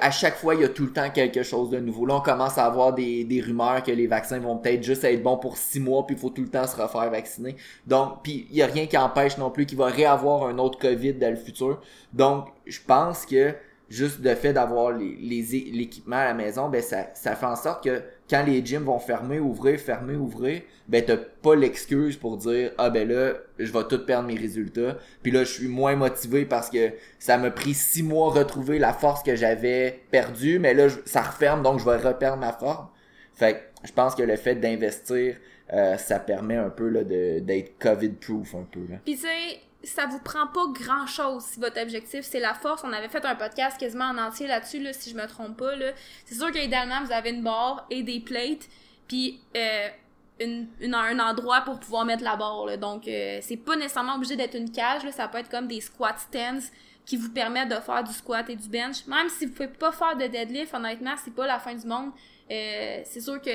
à 0.00 0.10
chaque 0.10 0.36
fois, 0.36 0.54
il 0.54 0.62
y 0.62 0.64
a 0.64 0.68
tout 0.68 0.84
le 0.84 0.92
temps 0.92 1.10
quelque 1.10 1.42
chose 1.42 1.70
de 1.70 1.78
nouveau. 1.78 2.06
Là, 2.06 2.16
on 2.16 2.20
commence 2.20 2.56
à 2.56 2.64
avoir 2.64 2.94
des, 2.94 3.42
rumeurs 3.44 3.82
que 3.82 3.90
les 3.90 4.06
vaccins 4.06 4.38
vont 4.38 4.56
peut-être 4.56 4.82
juste 4.82 5.04
être 5.04 5.22
bons 5.22 5.36
pour 5.36 5.58
six 5.58 5.80
mois, 5.80 6.06
puis 6.06 6.16
il 6.16 6.18
faut 6.18 6.30
tout 6.30 6.42
le 6.42 6.48
temps 6.48 6.66
se 6.66 6.80
refaire 6.80 7.10
vacciner. 7.10 7.56
Donc, 7.86 8.22
puis 8.22 8.46
il 8.50 8.56
y 8.56 8.62
a 8.62 8.66
rien 8.66 8.86
qui 8.86 8.96
empêche 8.96 9.36
non 9.36 9.50
plus 9.50 9.66
qu'il 9.66 9.78
va 9.78 9.86
réavoir 9.86 10.46
un 10.46 10.58
autre 10.58 10.78
COVID 10.78 11.14
dans 11.14 11.30
le 11.30 11.36
futur. 11.36 11.80
Donc, 12.14 12.46
je 12.66 12.80
pense 12.86 13.26
que 13.26 13.54
juste 13.90 14.20
le 14.22 14.34
fait 14.34 14.52
d'avoir 14.52 14.92
l'équipement 14.92 16.16
à 16.16 16.24
la 16.24 16.34
maison, 16.34 16.68
ben 16.68 16.82
ça 16.82 17.36
fait 17.36 17.46
en 17.46 17.56
sorte 17.56 17.84
que 17.84 18.02
quand 18.28 18.44
les 18.44 18.64
gyms 18.64 18.84
vont 18.84 18.98
fermer, 18.98 19.38
ouvrir, 19.38 19.78
fermer, 19.78 20.14
ouvrir, 20.14 20.62
ben 20.86 21.04
t'as 21.04 21.16
pas 21.16 21.54
l'excuse 21.54 22.16
pour 22.16 22.36
dire 22.36 22.72
ah 22.78 22.90
ben 22.90 23.08
là 23.08 23.34
je 23.58 23.72
vais 23.72 23.84
tout 23.84 24.04
perdre 24.04 24.28
mes 24.28 24.36
résultats, 24.36 24.98
puis 25.22 25.32
là 25.32 25.44
je 25.44 25.52
suis 25.52 25.68
moins 25.68 25.96
motivé 25.96 26.44
parce 26.44 26.70
que 26.70 26.92
ça 27.18 27.38
m'a 27.38 27.50
pris 27.50 27.74
six 27.74 28.02
mois 28.02 28.30
retrouver 28.30 28.78
la 28.78 28.92
force 28.92 29.22
que 29.22 29.34
j'avais 29.34 30.00
perdue, 30.10 30.58
mais 30.58 30.74
là 30.74 30.88
ça 31.04 31.22
referme 31.22 31.62
donc 31.62 31.80
je 31.80 31.84
vais 31.84 31.96
reperdre 31.96 32.38
ma 32.38 32.52
forme. 32.52 32.88
Fait 33.34 33.54
que 33.54 33.86
je 33.86 33.92
pense 33.92 34.14
que 34.14 34.22
le 34.22 34.36
fait 34.36 34.56
d'investir, 34.56 35.36
euh, 35.72 35.96
ça 35.96 36.18
permet 36.18 36.56
un 36.56 36.70
peu 36.70 36.88
là 36.88 37.04
de 37.04 37.38
d'être 37.40 37.78
COVID 37.78 38.10
proof 38.10 38.54
un 38.54 38.66
peu 38.70 38.80
là. 38.88 38.96
Puis 39.04 39.14
tu 39.14 39.22
sais, 39.22 39.60
ça 39.84 40.06
vous 40.06 40.18
prend 40.18 40.46
pas 40.48 40.66
grand 40.72 41.06
chose 41.06 41.44
si 41.44 41.60
votre 41.60 41.80
objectif 41.80 42.24
c'est 42.24 42.40
la 42.40 42.54
force. 42.54 42.82
On 42.84 42.92
avait 42.92 43.08
fait 43.08 43.24
un 43.24 43.36
podcast 43.36 43.78
quasiment 43.78 44.06
en 44.06 44.18
entier 44.18 44.46
là-dessus, 44.46 44.80
là, 44.80 44.92
si 44.92 45.10
je 45.10 45.16
me 45.16 45.26
trompe 45.26 45.56
pas. 45.56 45.72
C'est 46.24 46.34
sûr 46.34 46.50
qu'idéalement, 46.50 47.04
vous 47.04 47.12
avez 47.12 47.30
une 47.30 47.42
barre 47.42 47.86
et 47.90 48.02
des 48.02 48.20
plates, 48.20 48.68
puis 49.06 49.40
euh, 49.56 49.88
une, 50.40 50.68
un 50.94 51.18
endroit 51.18 51.60
pour 51.62 51.78
pouvoir 51.78 52.04
mettre 52.04 52.24
la 52.24 52.36
barre. 52.36 52.76
Donc, 52.78 53.06
euh, 53.06 53.38
c'est 53.42 53.56
pas 53.56 53.76
nécessairement 53.76 54.16
obligé 54.16 54.36
d'être 54.36 54.56
une 54.56 54.70
cage. 54.70 55.04
Là. 55.04 55.12
Ça 55.12 55.28
peut 55.28 55.38
être 55.38 55.50
comme 55.50 55.68
des 55.68 55.80
squat 55.80 56.18
stands 56.18 56.68
qui 57.06 57.16
vous 57.16 57.30
permettent 57.30 57.70
de 57.70 57.80
faire 57.80 58.04
du 58.04 58.12
squat 58.12 58.50
et 58.50 58.56
du 58.56 58.68
bench. 58.68 59.06
Même 59.06 59.28
si 59.28 59.46
vous 59.46 59.52
pouvez 59.52 59.68
pas 59.68 59.92
faire 59.92 60.16
de 60.16 60.26
deadlift, 60.26 60.74
honnêtement, 60.74 61.14
c'est 61.24 61.34
pas 61.34 61.46
la 61.46 61.58
fin 61.58 61.74
du 61.74 61.86
monde. 61.86 62.10
Euh, 62.50 63.00
c'est 63.04 63.20
sûr 63.20 63.40
que, 63.40 63.50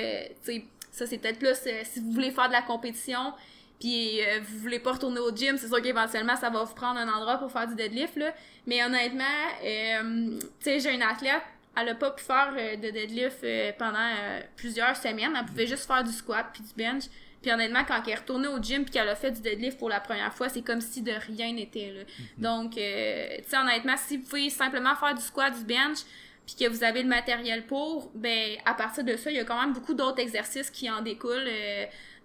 ça 0.90 1.06
c'est 1.06 1.18
peut-être 1.18 1.38
plus 1.38 1.56
si 1.84 2.00
vous 2.00 2.12
voulez 2.12 2.30
faire 2.30 2.48
de 2.48 2.52
la 2.52 2.62
compétition, 2.62 3.32
puis 3.80 4.20
euh, 4.22 4.40
vous 4.40 4.58
voulez 4.58 4.78
pas 4.78 4.92
retourner 4.92 5.20
au 5.20 5.34
gym, 5.34 5.56
c'est 5.58 5.68
sûr 5.68 5.82
qu'éventuellement 5.82 6.36
ça 6.36 6.50
va 6.50 6.64
vous 6.64 6.74
prendre 6.74 6.98
un 6.98 7.08
endroit 7.08 7.38
pour 7.38 7.50
faire 7.50 7.66
du 7.66 7.74
deadlift 7.74 8.16
là. 8.16 8.32
Mais 8.66 8.82
honnêtement, 8.84 9.24
euh, 9.64 10.38
tu 10.40 10.46
sais, 10.60 10.80
j'ai 10.80 10.94
une 10.94 11.02
athlète, 11.02 11.42
elle 11.76 11.88
a 11.88 11.94
pas 11.94 12.10
pu 12.12 12.22
faire 12.22 12.54
euh, 12.56 12.76
de 12.76 12.90
deadlift 12.90 13.42
euh, 13.44 13.72
pendant 13.78 13.98
euh, 13.98 14.40
plusieurs 14.56 14.96
semaines, 14.96 15.32
elle 15.38 15.44
pouvait 15.44 15.66
juste 15.66 15.86
faire 15.86 16.04
du 16.04 16.12
squat 16.12 16.46
puis 16.52 16.62
du 16.62 16.72
bench. 16.76 17.04
Puis 17.42 17.52
honnêtement, 17.52 17.84
quand 17.86 18.00
elle 18.06 18.12
est 18.12 18.16
retournée 18.16 18.48
au 18.48 18.58
gym 18.58 18.84
puis 18.84 18.92
qu'elle 18.92 19.08
a 19.08 19.14
fait 19.14 19.30
du 19.30 19.42
deadlift 19.42 19.78
pour 19.78 19.90
la 19.90 20.00
première 20.00 20.32
fois, 20.32 20.48
c'est 20.48 20.62
comme 20.62 20.80
si 20.80 21.02
de 21.02 21.12
rien 21.12 21.52
n'était 21.52 21.92
là. 21.92 22.00
Donc, 22.38 22.78
euh, 22.78 23.36
tu 23.42 23.50
sais, 23.50 23.58
honnêtement, 23.58 23.96
si 23.98 24.16
vous 24.16 24.24
pouvez 24.24 24.48
simplement 24.48 24.94
faire 24.94 25.14
du 25.14 25.20
squat, 25.20 25.52
du 25.52 25.62
bench, 25.64 25.98
puis 26.46 26.56
que 26.58 26.68
vous 26.70 26.82
avez 26.84 27.02
le 27.02 27.08
matériel 27.08 27.66
pour, 27.66 28.10
ben 28.14 28.56
à 28.64 28.72
partir 28.72 29.04
de 29.04 29.14
ça, 29.16 29.30
il 29.30 29.36
y 29.36 29.40
a 29.40 29.44
quand 29.44 29.60
même 29.60 29.74
beaucoup 29.74 29.92
d'autres 29.92 30.20
exercices 30.20 30.70
qui 30.70 30.90
en 30.90 31.02
découlent. 31.02 31.50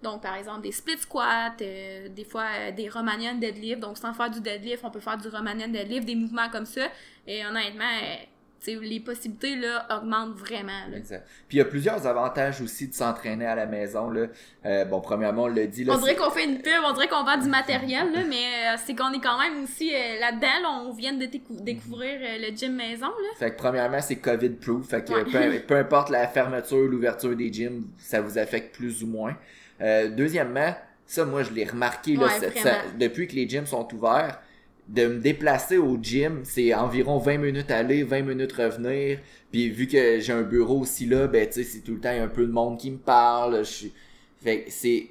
Donc, 0.02 0.22
par 0.22 0.36
exemple, 0.36 0.62
des 0.62 0.72
split 0.72 0.98
squats, 0.98 1.54
euh, 1.62 2.08
des 2.10 2.24
fois 2.24 2.46
euh, 2.58 2.72
des 2.72 2.88
Romanian 2.90 3.36
deadlift. 3.36 3.80
Donc, 3.82 3.98
sans 3.98 4.14
faire 4.14 4.30
du 4.30 4.40
deadlift, 4.42 4.84
on 4.84 4.92
peut 4.92 5.00
faire 5.00 5.18
du 5.18 5.28
Romanian 5.28 5.68
deadlift, 5.68 6.06
des 6.06 6.16
mouvements 6.16 6.50
comme 6.50 6.66
ça. 6.66 6.88
Et 7.28 7.46
honnêtement, 7.46 7.84
euh, 7.86 8.16
les 8.68 9.00
possibilités 9.00 9.56
là, 9.56 9.88
augmentent 9.98 10.36
vraiment. 10.36 10.86
Là. 10.92 10.98
Exact. 10.98 11.26
Puis 11.48 11.58
il 11.58 11.60
y 11.60 11.62
a 11.62 11.66
plusieurs 11.66 12.06
avantages 12.06 12.60
aussi 12.62 12.90
de 12.90 12.94
s'entraîner 12.94 13.46
à 13.46 13.56
la 13.56 13.66
maison 13.66 14.10
là. 14.10 14.28
Euh, 14.66 14.84
bon 14.84 15.00
premièrement 15.00 15.44
on 15.44 15.48
l'a 15.48 15.66
dit 15.66 15.86
là. 15.86 15.94
On 15.96 15.98
dirait 15.98 16.16
qu'on 16.18 16.30
fait 16.30 16.44
une 16.44 16.62
pub, 16.62 16.74
on 16.86 16.92
dirait 16.92 17.08
qu'on 17.08 17.24
vend 17.24 17.38
du 17.38 17.48
matériel, 17.48 18.12
là, 18.12 18.20
mais 18.28 18.36
euh, 18.36 18.78
c'est 18.86 18.94
qu'on 18.96 19.14
est 19.14 19.22
quand 19.22 19.40
même 19.40 19.64
aussi 19.64 19.96
euh, 19.96 20.20
là-dedans. 20.20 20.48
là, 20.62 20.82
on 20.86 20.92
vient 20.94 21.14
de 21.14 21.26
décou- 21.26 21.64
découvrir 21.64 22.20
le 22.22 22.54
gym 22.56 22.76
maison. 22.76 23.08
Là. 23.08 23.30
Fait 23.38 23.52
que 23.52 23.58
premièrement, 23.58 24.02
c'est 24.02 24.18
COVID 24.18 24.50
proof. 24.50 24.88
Fait 24.90 25.06
que 25.06 25.14
Ouais. 25.14 25.24
peu, 25.24 25.60
peu 25.66 25.76
importe 25.78 26.10
la 26.10 26.28
fermeture, 26.28 26.86
l'ouverture 26.86 27.36
des 27.38 27.52
gyms, 27.52 27.86
ça 27.98 28.20
vous 28.20 28.38
affecte 28.38 28.76
plus 28.76 29.04
ou 29.04 29.08
moins. 29.08 29.36
Euh, 29.82 30.10
deuxièmement, 30.10 30.76
ça 31.06 31.26
moi 31.26 31.44
je 31.44 31.52
l'ai 31.52 31.66
remarqué 31.66 32.16
là, 32.16 32.28
Ouais, 32.28 32.40
ça- 32.62 32.82
depuis 33.00 33.28
que 33.28 33.36
les 33.36 33.48
gyms 33.48 33.66
sont 33.66 33.88
ouverts, 33.94 34.40
de 34.88 35.06
me 35.08 35.20
déplacer 35.20 35.78
au 35.78 35.98
gym, 36.02 36.42
c'est 36.44 36.74
environ 36.74 37.18
20 37.20 37.38
minutes 37.38 37.70
aller, 37.72 38.04
20 38.04 38.24
minutes 38.24 38.54
revenir. 38.54 39.20
Puis 39.52 39.70
vu 39.70 39.88
que 39.88 40.20
j'ai 40.20 40.34
un 40.34 40.42
bureau 40.42 40.80
aussi 40.80 41.06
là, 41.06 41.28
ben 41.28 41.46
tu 41.48 41.54
sais, 41.54 41.64
c'est 41.64 41.82
tout 41.82 41.94
le 41.94 42.00
temps 42.00 42.12
il 42.12 42.18
y 42.18 42.20
a 42.20 42.24
un 42.24 42.28
peu 42.28 42.46
de 42.46 42.52
monde 42.52 42.78
qui 42.80 42.90
me 42.92 42.98
parle. 42.98 43.60
Je 43.60 43.64
suis... 43.70 43.94
Fait 44.44 44.64
que 44.64 44.72
c'est 44.72 45.08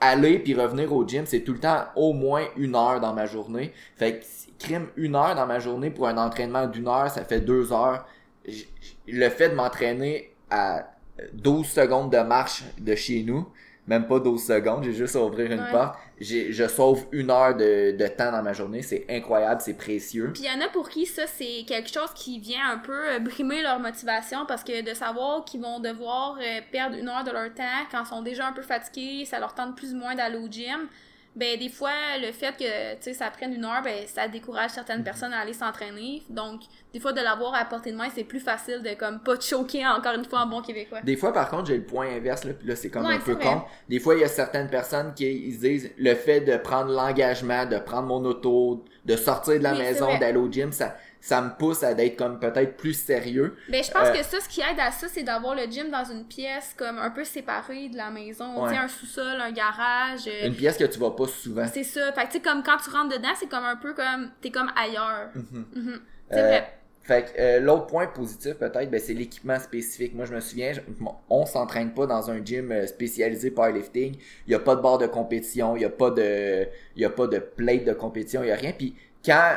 aller 0.00 0.38
puis 0.38 0.54
revenir 0.54 0.92
au 0.92 1.06
gym, 1.06 1.24
c'est 1.26 1.40
tout 1.40 1.52
le 1.52 1.58
temps 1.60 1.84
au 1.96 2.12
moins 2.12 2.44
une 2.56 2.74
heure 2.74 3.00
dans 3.00 3.12
ma 3.12 3.26
journée. 3.26 3.72
Fait 3.96 4.18
que 4.20 4.24
crime 4.58 4.86
une 4.96 5.14
heure 5.14 5.34
dans 5.34 5.46
ma 5.46 5.58
journée 5.58 5.90
pour 5.90 6.08
un 6.08 6.16
entraînement 6.16 6.66
d'une 6.66 6.88
heure, 6.88 7.10
ça 7.10 7.24
fait 7.24 7.40
deux 7.40 7.72
heures. 7.72 8.06
J- 8.46 8.66
Le 9.08 9.28
fait 9.28 9.50
de 9.50 9.54
m'entraîner 9.54 10.32
à 10.50 10.90
12 11.34 11.66
secondes 11.66 12.10
de 12.12 12.18
marche 12.18 12.62
de 12.80 12.94
chez 12.94 13.22
nous, 13.22 13.46
même 13.86 14.06
pas 14.06 14.20
12 14.20 14.44
secondes, 14.44 14.84
j'ai 14.84 14.92
juste 14.92 15.16
à 15.16 15.22
ouvrir 15.24 15.50
une 15.50 15.60
Ouais. 15.60 15.70
porte, 15.70 15.96
j'ai, 16.20 16.52
je 16.52 16.66
sauve 16.68 17.04
une 17.12 17.30
heure 17.30 17.56
de, 17.56 17.96
de 17.96 18.06
temps 18.08 18.30
dans 18.30 18.42
ma 18.42 18.52
journée, 18.52 18.82
c'est 18.82 19.04
incroyable, 19.10 19.60
c'est 19.60 19.74
précieux. 19.76 20.30
Puis 20.32 20.44
il 20.44 20.46
y 20.46 20.50
en 20.50 20.64
a 20.64 20.68
pour 20.68 20.88
qui 20.88 21.04
ça, 21.04 21.26
c'est 21.26 21.64
quelque 21.66 21.90
chose 21.90 22.10
qui 22.14 22.38
vient 22.38 22.70
un 22.70 22.78
peu 22.78 22.92
euh, 23.14 23.18
brimer 23.18 23.60
leur 23.62 23.80
motivation 23.80 24.46
parce 24.46 24.62
que 24.64 24.82
de 24.88 24.94
savoir 24.94 25.44
qu'ils 25.44 25.60
vont 25.60 25.80
devoir 25.80 26.38
euh, 26.40 26.60
perdre 26.70 26.96
une 26.96 27.08
heure 27.08 27.24
de 27.24 27.30
leur 27.32 27.52
temps 27.54 27.62
quand 27.90 28.02
ils 28.04 28.08
sont 28.08 28.22
déjà 28.22 28.46
un 28.46 28.52
peu 28.52 28.62
fatigués, 28.62 29.24
ça 29.24 29.40
leur 29.40 29.54
tente 29.54 29.76
plus 29.76 29.92
ou 29.94 29.96
moins 29.96 30.14
d'aller 30.14 30.38
au 30.38 30.48
gym, 30.48 30.88
ben 31.34 31.58
des 31.58 31.68
fois 31.70 32.18
le 32.20 32.32
fait 32.32 32.56
que 32.56 32.94
tu 32.96 33.02
sais 33.02 33.14
ça 33.14 33.30
prenne 33.30 33.52
une 33.54 33.64
heure 33.64 33.82
ben 33.82 34.06
ça 34.06 34.28
décourage 34.28 34.70
certaines 34.72 35.02
Mhm. 35.02 35.04
personnes 35.04 35.32
à 35.32 35.40
aller 35.40 35.54
s'entraîner 35.54 36.22
donc 36.28 36.62
des 36.92 37.00
fois 37.00 37.12
de 37.12 37.20
l'avoir 37.20 37.54
à 37.54 37.64
portée 37.64 37.92
de 37.92 37.96
main 37.96 38.08
c'est 38.14 38.24
plus 38.24 38.40
facile 38.40 38.82
de 38.82 38.94
comme 38.94 39.22
pas 39.22 39.36
te 39.36 39.44
choquer 39.44 39.86
encore 39.86 40.14
une 40.14 40.24
fois 40.24 40.40
en 40.42 40.46
bon 40.46 40.62
québécois 40.62 41.02
Des 41.02 41.16
fois, 41.16 41.32
par 41.32 41.50
contre, 41.50 41.66
j'ai 41.66 41.78
le 41.78 41.84
point 41.84 42.06
inverse, 42.14 42.44
là, 42.44 42.52
là, 42.62 42.76
c'est 42.76 42.88
comme 42.88 43.06
Ouais, 43.06 43.10
un 43.10 43.18
peu 43.18 43.34
vrai. 43.34 43.40
con. 43.40 43.64
Des 43.88 43.98
fois, 43.98 44.14
il 44.14 44.20
y 44.20 44.24
a 44.24 44.28
certaines 44.28 44.70
personnes 44.70 45.14
qui 45.14 45.24
ils 45.48 45.58
disent 45.58 45.90
le 45.98 46.14
fait 46.14 46.40
de 46.42 46.56
prendre 46.56 46.92
l'engagement, 46.92 47.66
de 47.66 47.78
prendre 47.78 48.06
mon 48.06 48.24
auto, 48.24 48.84
de 49.04 49.16
sortir 49.16 49.54
de 49.58 49.64
la 49.64 49.74
Oui, 49.74 49.76
maison, 49.76 50.14
d'aller 50.14 50.38
au 50.38 50.48
gym, 50.48 50.70
ça, 50.70 50.96
ça 51.24 51.40
me 51.40 51.56
pousse 51.56 51.82
à 51.84 51.94
d'être 51.94 52.16
comme 52.16 52.38
peut-être 52.40 52.76
plus 52.76 52.94
sérieux. 52.94 53.56
ben 53.70 53.82
je 53.82 53.90
pense 53.92 54.08
Euh, 54.08 54.12
que 54.12 54.22
ça 54.24 54.40
ce 54.40 54.48
qui 54.48 54.60
aide 54.60 54.78
à 54.78 54.90
ça 54.90 55.06
c'est 55.08 55.22
d'avoir 55.22 55.54
le 55.54 55.62
gym 55.70 55.88
dans 55.88 56.04
une 56.04 56.24
pièce 56.26 56.74
comme 56.76 56.98
un 56.98 57.10
peu 57.10 57.22
séparée 57.24 57.88
de 57.88 57.96
la 57.96 58.10
maison 58.10 58.60
Ouais. 58.60 58.68
tu 58.70 58.74
sais 58.74 58.80
un 58.82 58.88
sous-sol 58.88 59.40
un 59.40 59.52
garage 59.52 60.26
euh, 60.26 60.48
Une 60.48 60.54
pièce 60.54 60.76
que 60.76 60.84
tu 60.84 60.98
vas 60.98 61.12
pas 61.12 61.28
souvent. 61.28 61.66
c'est 61.72 61.84
ça 61.84 62.12
fait 62.12 62.22
que 62.22 62.26
tu 62.26 62.32
sais 62.32 62.40
comme 62.40 62.62
quand 62.64 62.76
tu 62.84 62.90
rentres 62.90 63.16
dedans 63.16 63.28
c'est 63.38 63.48
comme 63.48 63.64
un 63.64 63.76
peu 63.76 63.94
comme 63.94 64.30
t'es 64.42 64.50
comme 64.50 64.70
ailleurs 64.76 65.30
Mhm. 65.34 65.64
Mhm. 65.76 66.00
c'est 66.30 66.38
Euh, 66.40 66.46
vrai 66.48 66.72
Fait 67.04 67.24
que 67.24 67.40
euh, 67.40 67.58
l'autre 67.60 67.86
point 67.86 68.06
positif 68.06 68.54
peut-être, 68.54 68.88
ben, 68.88 69.00
c'est 69.00 69.12
l'équipement 69.14 69.58
spécifique. 69.58 70.14
Moi 70.14 70.24
je 70.24 70.34
me 70.34 70.38
souviens, 70.40 70.72
je- 70.72 70.80
on 71.28 71.46
s'entraîne 71.46 71.92
pas 71.94 72.06
dans 72.06 72.30
un 72.30 72.44
gym 72.44 72.70
euh, 72.70 72.86
spécialisé 72.86 73.50
powerlifting. 73.50 74.16
Il 74.46 74.52
y 74.52 74.54
a 74.54 74.60
pas 74.60 74.76
de 74.76 74.80
barre 74.82 74.98
de 74.98 75.08
compétition, 75.08 75.74
il 75.76 75.82
y 75.82 75.84
a 75.84 75.90
pas 75.90 76.10
de, 76.12 76.66
il 76.94 77.02
y 77.02 77.04
a 77.04 77.10
pas 77.10 77.26
de 77.26 77.38
plate 77.40 77.84
de 77.84 77.92
compétition, 77.92 78.44
il 78.44 78.50
y 78.50 78.52
a 78.52 78.56
rien. 78.56 78.72
Puis 78.72 78.94
quand 79.24 79.56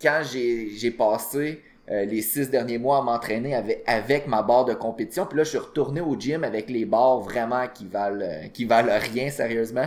quand 0.00 0.22
j'ai 0.24 0.90
passé 0.90 1.62
euh, 1.90 2.04
les 2.04 2.20
six 2.20 2.50
derniers 2.50 2.78
mois 2.78 2.98
à 2.98 3.02
m'entraîner 3.02 3.54
avec, 3.54 3.82
avec 3.86 4.26
ma 4.26 4.42
barre 4.42 4.66
de 4.66 4.74
compétition, 4.74 5.24
puis 5.26 5.38
là 5.38 5.44
je 5.44 5.50
suis 5.50 5.58
retourné 5.58 6.00
au 6.00 6.18
gym 6.18 6.44
avec 6.44 6.68
les 6.68 6.84
barres 6.84 7.20
vraiment 7.20 7.66
qui 7.72 7.86
valent 7.86 8.20
euh, 8.22 8.48
qui 8.52 8.64
valent 8.64 8.92
rien 9.12 9.30
sérieusement. 9.30 9.86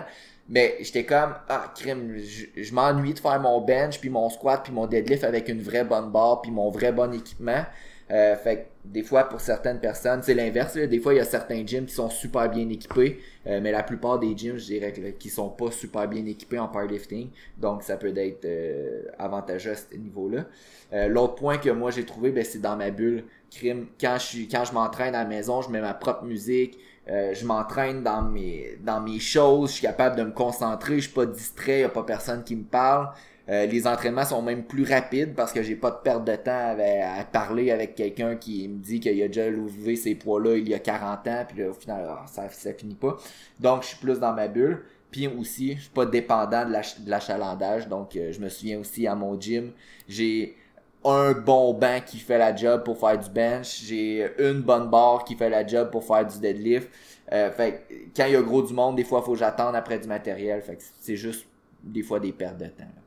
Mais 0.49 0.75
j'étais 0.81 1.05
comme 1.05 1.36
ah 1.47 1.71
crime, 1.75 2.17
je, 2.17 2.62
je 2.62 2.73
m'ennuie 2.73 3.13
de 3.13 3.19
faire 3.19 3.39
mon 3.39 3.62
bench 3.62 3.99
puis 3.99 4.10
mon 4.10 4.29
squat 4.29 4.62
puis 4.63 4.73
mon 4.73 4.88
deadlift 4.88 5.23
avec 5.23 5.47
une 5.47 5.62
vraie 5.62 5.84
bonne 5.84 6.12
barre 6.12 6.41
puis 6.41 6.51
mon 6.51 6.69
vrai 6.69 6.91
bon 6.91 7.13
équipement. 7.13 7.63
Euh, 8.12 8.36
fait 8.36 8.70
des 8.84 9.04
fois 9.04 9.26
pour 9.26 9.41
certaines 9.41 9.80
personnes, 9.80 10.22
c'est 10.24 10.34
l'inverse. 10.34 10.76
Des 10.76 11.00
fois 11.00 11.13
il 11.13 11.17
y 11.17 11.20
a 11.20 11.26
certains 11.26 11.65
gyms 11.65 11.86
qui 11.86 11.94
sont 11.94 12.10
super 12.10 12.50
bien 12.50 12.67
équipés, 12.70 13.20
euh, 13.48 13.60
mais 13.62 13.72
la 13.72 13.84
plupart 13.84 14.20
des 14.20 14.36
gyms, 14.36 14.58
je 14.58 14.65
dirais 14.65 14.94
là, 15.02 15.12
qui 15.12 15.30
sont 15.30 15.50
pas 15.50 15.72
super 15.72 16.08
bien 16.08 16.26
équipés 16.26 16.60
en 16.60 16.67
powerlifting. 16.67 17.30
Donc 17.58 17.84
ça 17.84 17.98
peut 17.98 18.15
être 18.15 18.46
euh, 18.46 19.04
avantageux 19.20 19.72
à 19.72 19.76
ce 19.76 19.96
niveau-là. 19.96 20.46
Euh, 20.94 21.08
L'autre 21.08 21.36
point 21.36 21.58
que 21.58 21.70
moi 21.70 21.91
j'ai 21.91 22.06
trouvé, 22.06 22.32
ben, 22.32 22.44
c'est 22.44 22.62
dans 22.62 22.76
ma 22.76 22.89
bulle. 22.89 23.24
Crime, 23.52 23.88
quand 24.00 24.15
je 24.17 24.26
suis 24.26 24.48
quand 24.48 24.65
je 24.65 24.74
m'entraîne 24.74 25.13
à 25.15 25.24
la 25.24 25.30
maison, 25.30 25.62
je 25.62 25.70
mets 25.70 25.82
ma 25.82 25.94
propre 25.94 26.24
musique. 26.24 26.78
Euh, 27.10 27.34
je 27.34 27.46
m'entraîne 27.46 28.04
dans 28.04 28.22
mes 28.22 28.78
dans 28.84 29.02
mes 29.02 29.20
choses, 29.20 29.72
je 29.72 29.76
suis 29.76 29.82
capable 29.82 30.15
de 30.15 30.24
me 30.24 30.32
concentrer, 30.32 30.96
je 30.98 31.06
suis 31.06 31.13
pas 31.13 31.26
distrait, 31.26 31.80
y 31.80 31.84
a 31.84 31.89
pas 31.89 32.04
personne 32.04 32.44
qui 32.44 32.56
me 32.56 32.63
parle. 32.63 33.10
Euh, 33.49 33.65
les 33.65 33.88
entraînements 33.88 34.25
sont 34.25 34.41
même 34.41 34.63
plus 34.63 34.84
rapides 34.84 35.34
parce 35.36 35.51
que 35.51 35.63
j'ai 35.63 35.75
pas 35.75 35.91
de 35.91 35.97
perte 35.97 36.25
de 36.25 36.36
temps 36.36 36.75
à, 36.80 37.23
parler 37.25 37.71
avec 37.71 37.95
quelqu'un 37.95 38.36
qui 38.36 38.67
me 38.67 38.80
dit 38.80 38.99
qu'il 38.99 39.21
a 39.21 39.27
déjà 39.27 39.49
levé 39.49 39.95
ces 39.95 40.15
poids-là 40.15 40.58
il 40.58 40.69
y 40.69 40.73
a 40.73 40.80
40 40.80 41.27
ans, 41.27 41.45
puis 41.47 41.60
là, 41.60 41.69
au 41.69 41.73
final, 41.73 42.06
ah, 42.10 42.25
ça, 42.27 42.47
ça 42.49 42.73
finit 42.73 42.95
pas. 42.95 43.17
Donc, 43.60 43.84
je 43.84 43.89
suis 43.89 43.97
plus 43.97 44.19
dans 44.19 44.34
ma 44.34 44.47
bulle. 44.47 44.84
Puis 45.12 45.27
aussi, 45.27 45.75
je 45.75 45.82
suis 45.82 45.89
pas 45.89 46.06
dépendant 46.06 46.65
de 46.65 46.71
l'ach- 46.71 47.01
de 47.01 47.10
l'achalandage. 47.10 47.88
Donc, 47.89 48.15
euh, 48.15 48.32
je 48.32 48.39
me 48.39 48.47
souviens 48.47 48.80
aussi 48.80 49.08
à 49.08 49.15
mon 49.15 49.39
gym, 49.39 49.71
j'ai 50.08 50.56
un 51.04 51.34
bon 51.34 51.73
banc 51.73 51.99
qui 52.06 52.17
fait 52.19 52.38
la 52.38 52.56
job 52.56 52.84
pour 52.84 52.97
faire 52.99 53.17
du 53.17 53.30
bench. 53.30 53.82
J'ai 53.84 54.30
une 54.39 54.62
bonne 54.62 54.89
barre 54.89 55.23
qui 55.25 55.36
fait 55.36 55.49
la 55.49 55.65
job 55.65 55.89
pour 55.91 56.04
faire 56.06 56.25
du 56.25 56.39
deadlift. 56.39 56.89
Euh, 57.32 57.51
fait 57.51 57.86
quand 58.15 58.25
il 58.25 58.34
y 58.34 58.36
a 58.36 58.41
gros 58.41 58.62
du 58.62 58.73
monde, 58.73 58.95
des 58.97 59.04
fois, 59.04 59.21
faut 59.21 59.34
que 59.34 59.43
après 59.43 59.99
du 59.99 60.08
matériel. 60.08 60.62
Fait 60.62 60.75
que 60.75 60.84
c'est 60.99 61.15
juste 61.15 61.45
des 61.84 62.04
fois 62.04 62.19
des 62.19 62.32
pertes 62.32 62.58
de 62.58 62.65
temps. 62.67 63.00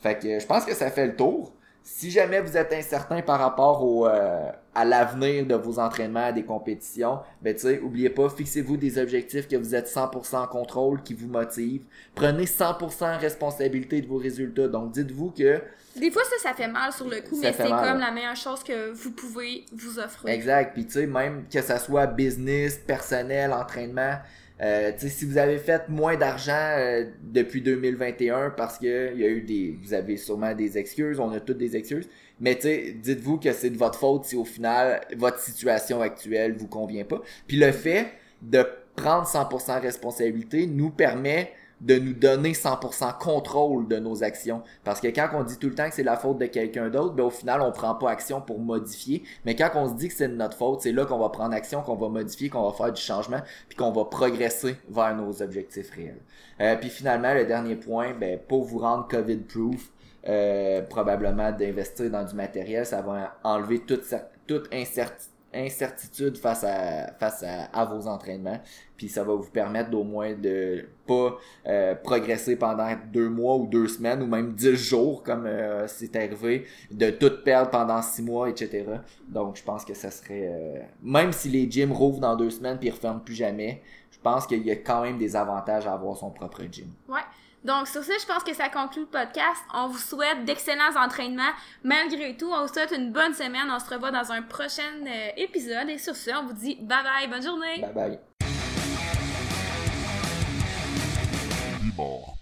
Fait 0.00 0.18
que 0.18 0.38
je 0.38 0.46
pense 0.46 0.64
que 0.64 0.74
ça 0.74 0.90
fait 0.90 1.06
le 1.06 1.16
tour. 1.16 1.52
Si 1.82 2.10
jamais 2.10 2.40
vous 2.40 2.56
êtes 2.56 2.72
incertain 2.72 3.22
par 3.22 3.40
rapport 3.40 3.82
au, 3.82 4.06
euh, 4.06 4.50
à 4.74 4.84
l'avenir 4.84 5.46
de 5.46 5.54
vos 5.54 5.78
entraînements, 5.78 6.26
à 6.26 6.32
des 6.32 6.44
compétitions, 6.44 7.20
ben 7.42 7.54
tu 7.54 7.62
sais, 7.62 7.80
oubliez 7.80 8.10
pas, 8.10 8.28
fixez-vous 8.28 8.76
des 8.76 8.98
objectifs 8.98 9.48
que 9.48 9.56
vous 9.56 9.74
êtes 9.74 9.88
100% 9.88 10.36
en 10.36 10.46
contrôle, 10.46 11.02
qui 11.02 11.14
vous 11.14 11.26
motivent. 11.26 11.84
Prenez 12.14 12.44
100% 12.44 13.18
responsabilité 13.18 14.02
de 14.02 14.06
vos 14.06 14.18
résultats. 14.18 14.68
Donc 14.68 14.92
dites-vous 14.92 15.30
que 15.30 15.60
Des 15.96 16.10
fois, 16.10 16.22
ça, 16.24 16.50
ça 16.50 16.54
fait 16.54 16.68
mal 16.68 16.92
sur 16.92 17.08
le 17.08 17.22
coup, 17.22 17.36
Ça 17.36 17.48
mais 17.48 17.54
c'est 17.56 17.68
comme 17.68 17.98
la 17.98 18.10
meilleure 18.10 18.36
chose 18.36 18.62
que 18.62 18.92
vous 18.92 19.12
pouvez 19.12 19.64
vous 19.72 19.98
offrir. 19.98 20.28
Exact. 20.28 20.74
Puis 20.74 20.84
tu 20.84 20.92
sais, 20.92 21.06
même 21.06 21.44
que 21.52 21.62
ça 21.62 21.78
soit 21.78 22.06
business, 22.06 22.76
personnel, 22.76 23.52
entraînement, 23.52 24.18
euh, 24.62 24.92
si 24.98 25.24
vous 25.24 25.38
avez 25.38 25.56
fait 25.56 25.88
moins 25.88 26.16
d'argent 26.16 26.52
euh, 26.76 27.06
depuis 27.22 27.62
2021 27.62 28.50
parce 28.50 28.78
que 28.78 29.16
y 29.16 29.24
a 29.24 29.28
eu 29.28 29.40
des, 29.40 29.78
vous 29.82 29.94
avez 29.94 30.18
sûrement 30.18 30.54
des 30.54 30.76
excuses, 30.76 31.18
on 31.18 31.30
a 31.32 31.40
toutes 31.40 31.56
des 31.56 31.76
excuses. 31.76 32.08
Mais 32.40 32.54
dites-vous 32.54 33.38
que 33.38 33.52
c'est 33.52 33.70
de 33.70 33.78
votre 33.78 33.98
faute 33.98 34.26
si 34.26 34.36
au 34.36 34.44
final 34.44 35.00
votre 35.16 35.38
situation 35.38 36.02
actuelle 36.02 36.54
vous 36.58 36.66
convient 36.66 37.04
pas. 37.04 37.22
Puis 37.46 37.56
le 37.56 37.72
fait 37.72 38.08
de 38.42 38.66
prendre 38.96 39.26
100% 39.26 39.80
responsabilité 39.80 40.66
nous 40.66 40.90
permet 40.90 41.52
de 41.80 41.96
nous 41.96 42.12
donner 42.12 42.52
100% 42.52 43.18
contrôle 43.18 43.88
de 43.88 43.98
nos 43.98 44.22
actions. 44.22 44.62
Parce 44.84 45.00
que 45.00 45.08
quand 45.08 45.28
on 45.34 45.44
dit 45.44 45.58
tout 45.58 45.68
le 45.68 45.74
temps 45.74 45.88
que 45.88 45.94
c'est 45.94 46.02
la 46.02 46.16
faute 46.16 46.38
de 46.38 46.46
quelqu'un 46.46 46.90
d'autre, 46.90 47.14
ben 47.14 47.24
au 47.24 47.30
final, 47.30 47.60
on 47.62 47.72
prend 47.72 47.94
pas 47.94 48.10
action 48.10 48.40
pour 48.40 48.58
modifier. 48.58 49.22
Mais 49.44 49.54
quand 49.54 49.70
on 49.74 49.88
se 49.88 49.94
dit 49.94 50.08
que 50.08 50.14
c'est 50.14 50.28
de 50.28 50.36
notre 50.36 50.56
faute, 50.56 50.82
c'est 50.82 50.92
là 50.92 51.06
qu'on 51.06 51.18
va 51.18 51.30
prendre 51.30 51.54
action, 51.54 51.82
qu'on 51.82 51.96
va 51.96 52.08
modifier, 52.08 52.50
qu'on 52.50 52.68
va 52.68 52.76
faire 52.76 52.92
du 52.92 53.00
changement, 53.00 53.40
puis 53.68 53.76
qu'on 53.76 53.92
va 53.92 54.04
progresser 54.04 54.76
vers 54.88 55.16
nos 55.16 55.42
objectifs 55.42 55.90
réels. 55.90 56.20
Euh, 56.60 56.76
puis 56.76 56.90
finalement, 56.90 57.32
le 57.32 57.46
dernier 57.46 57.76
point, 57.76 58.12
ben, 58.12 58.38
pour 58.38 58.64
vous 58.64 58.78
rendre 58.78 59.08
COVID-proof, 59.08 59.90
euh, 60.28 60.82
probablement 60.82 61.50
d'investir 61.50 62.10
dans 62.10 62.24
du 62.24 62.34
matériel, 62.34 62.84
ça 62.84 63.00
va 63.00 63.38
enlever 63.42 63.78
toute, 63.80 64.04
toute 64.46 64.68
incertitude 64.74 65.32
incertitude 65.54 66.36
face 66.36 66.64
à 66.64 67.12
face 67.18 67.44
à, 67.44 67.84
vos 67.84 68.06
entraînements. 68.06 68.60
Puis 68.96 69.08
ça 69.08 69.24
va 69.24 69.34
vous 69.34 69.50
permettre 69.50 69.90
d'au 69.90 70.04
moins 70.04 70.34
de 70.34 70.86
pas 71.06 71.38
euh, 71.66 71.94
progresser 71.94 72.56
pendant 72.56 72.94
deux 73.12 73.28
mois 73.28 73.56
ou 73.56 73.66
deux 73.66 73.88
semaines 73.88 74.22
ou 74.22 74.26
même 74.26 74.52
dix 74.52 74.76
jours 74.76 75.22
comme 75.22 75.46
euh, 75.46 75.88
c'est 75.88 76.14
arrivé 76.16 76.66
de 76.90 77.10
tout 77.10 77.32
perdre 77.44 77.70
pendant 77.70 78.00
six 78.02 78.22
mois 78.22 78.48
etc 78.48 78.84
donc 79.26 79.56
je 79.56 79.64
pense 79.64 79.84
que 79.84 79.94
ça 79.94 80.10
serait 80.10 80.46
euh, 80.52 80.78
même 81.02 81.32
si 81.32 81.48
les 81.48 81.68
gyms 81.68 81.90
rouvrent 81.90 82.20
dans 82.20 82.36
deux 82.36 82.50
semaines 82.50 82.78
puis 82.78 82.88
ils 82.88 82.92
referment 82.92 83.18
plus 83.18 83.34
jamais 83.34 83.82
je 84.10 84.18
pense 84.22 84.46
qu'il 84.46 84.62
y 84.66 84.70
a 84.70 84.76
quand 84.76 85.02
même 85.02 85.16
des 85.16 85.34
avantages 85.34 85.86
à 85.86 85.94
avoir 85.94 86.16
son 86.16 86.30
propre 86.30 86.62
gym. 86.70 86.88
Ouais. 87.08 87.20
Donc, 87.64 87.88
sur 87.88 88.02
ça, 88.02 88.14
je 88.20 88.26
pense 88.26 88.42
que 88.42 88.54
ça 88.54 88.68
conclut 88.68 89.02
le 89.02 89.06
podcast. 89.06 89.62
On 89.74 89.88
vous 89.88 89.98
souhaite 89.98 90.44
d'excellents 90.44 90.96
entraînements. 90.96 91.52
Malgré 91.84 92.36
tout, 92.36 92.50
on 92.50 92.66
vous 92.66 92.72
souhaite 92.72 92.92
une 92.96 93.12
bonne 93.12 93.34
semaine. 93.34 93.70
On 93.70 93.78
se 93.78 93.90
revoit 93.90 94.10
dans 94.10 94.32
un 94.32 94.42
prochain 94.42 94.82
euh, 95.06 95.28
épisode. 95.36 95.88
Et 95.88 95.98
sur 95.98 96.16
ce, 96.16 96.30
on 96.30 96.46
vous 96.46 96.54
dit 96.54 96.76
bye 96.80 97.02
bye, 97.02 97.28
bonne 97.28 97.42
journée! 97.42 97.80
bye 97.80 97.92
bye 97.92 98.18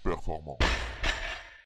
performant. 0.03 0.57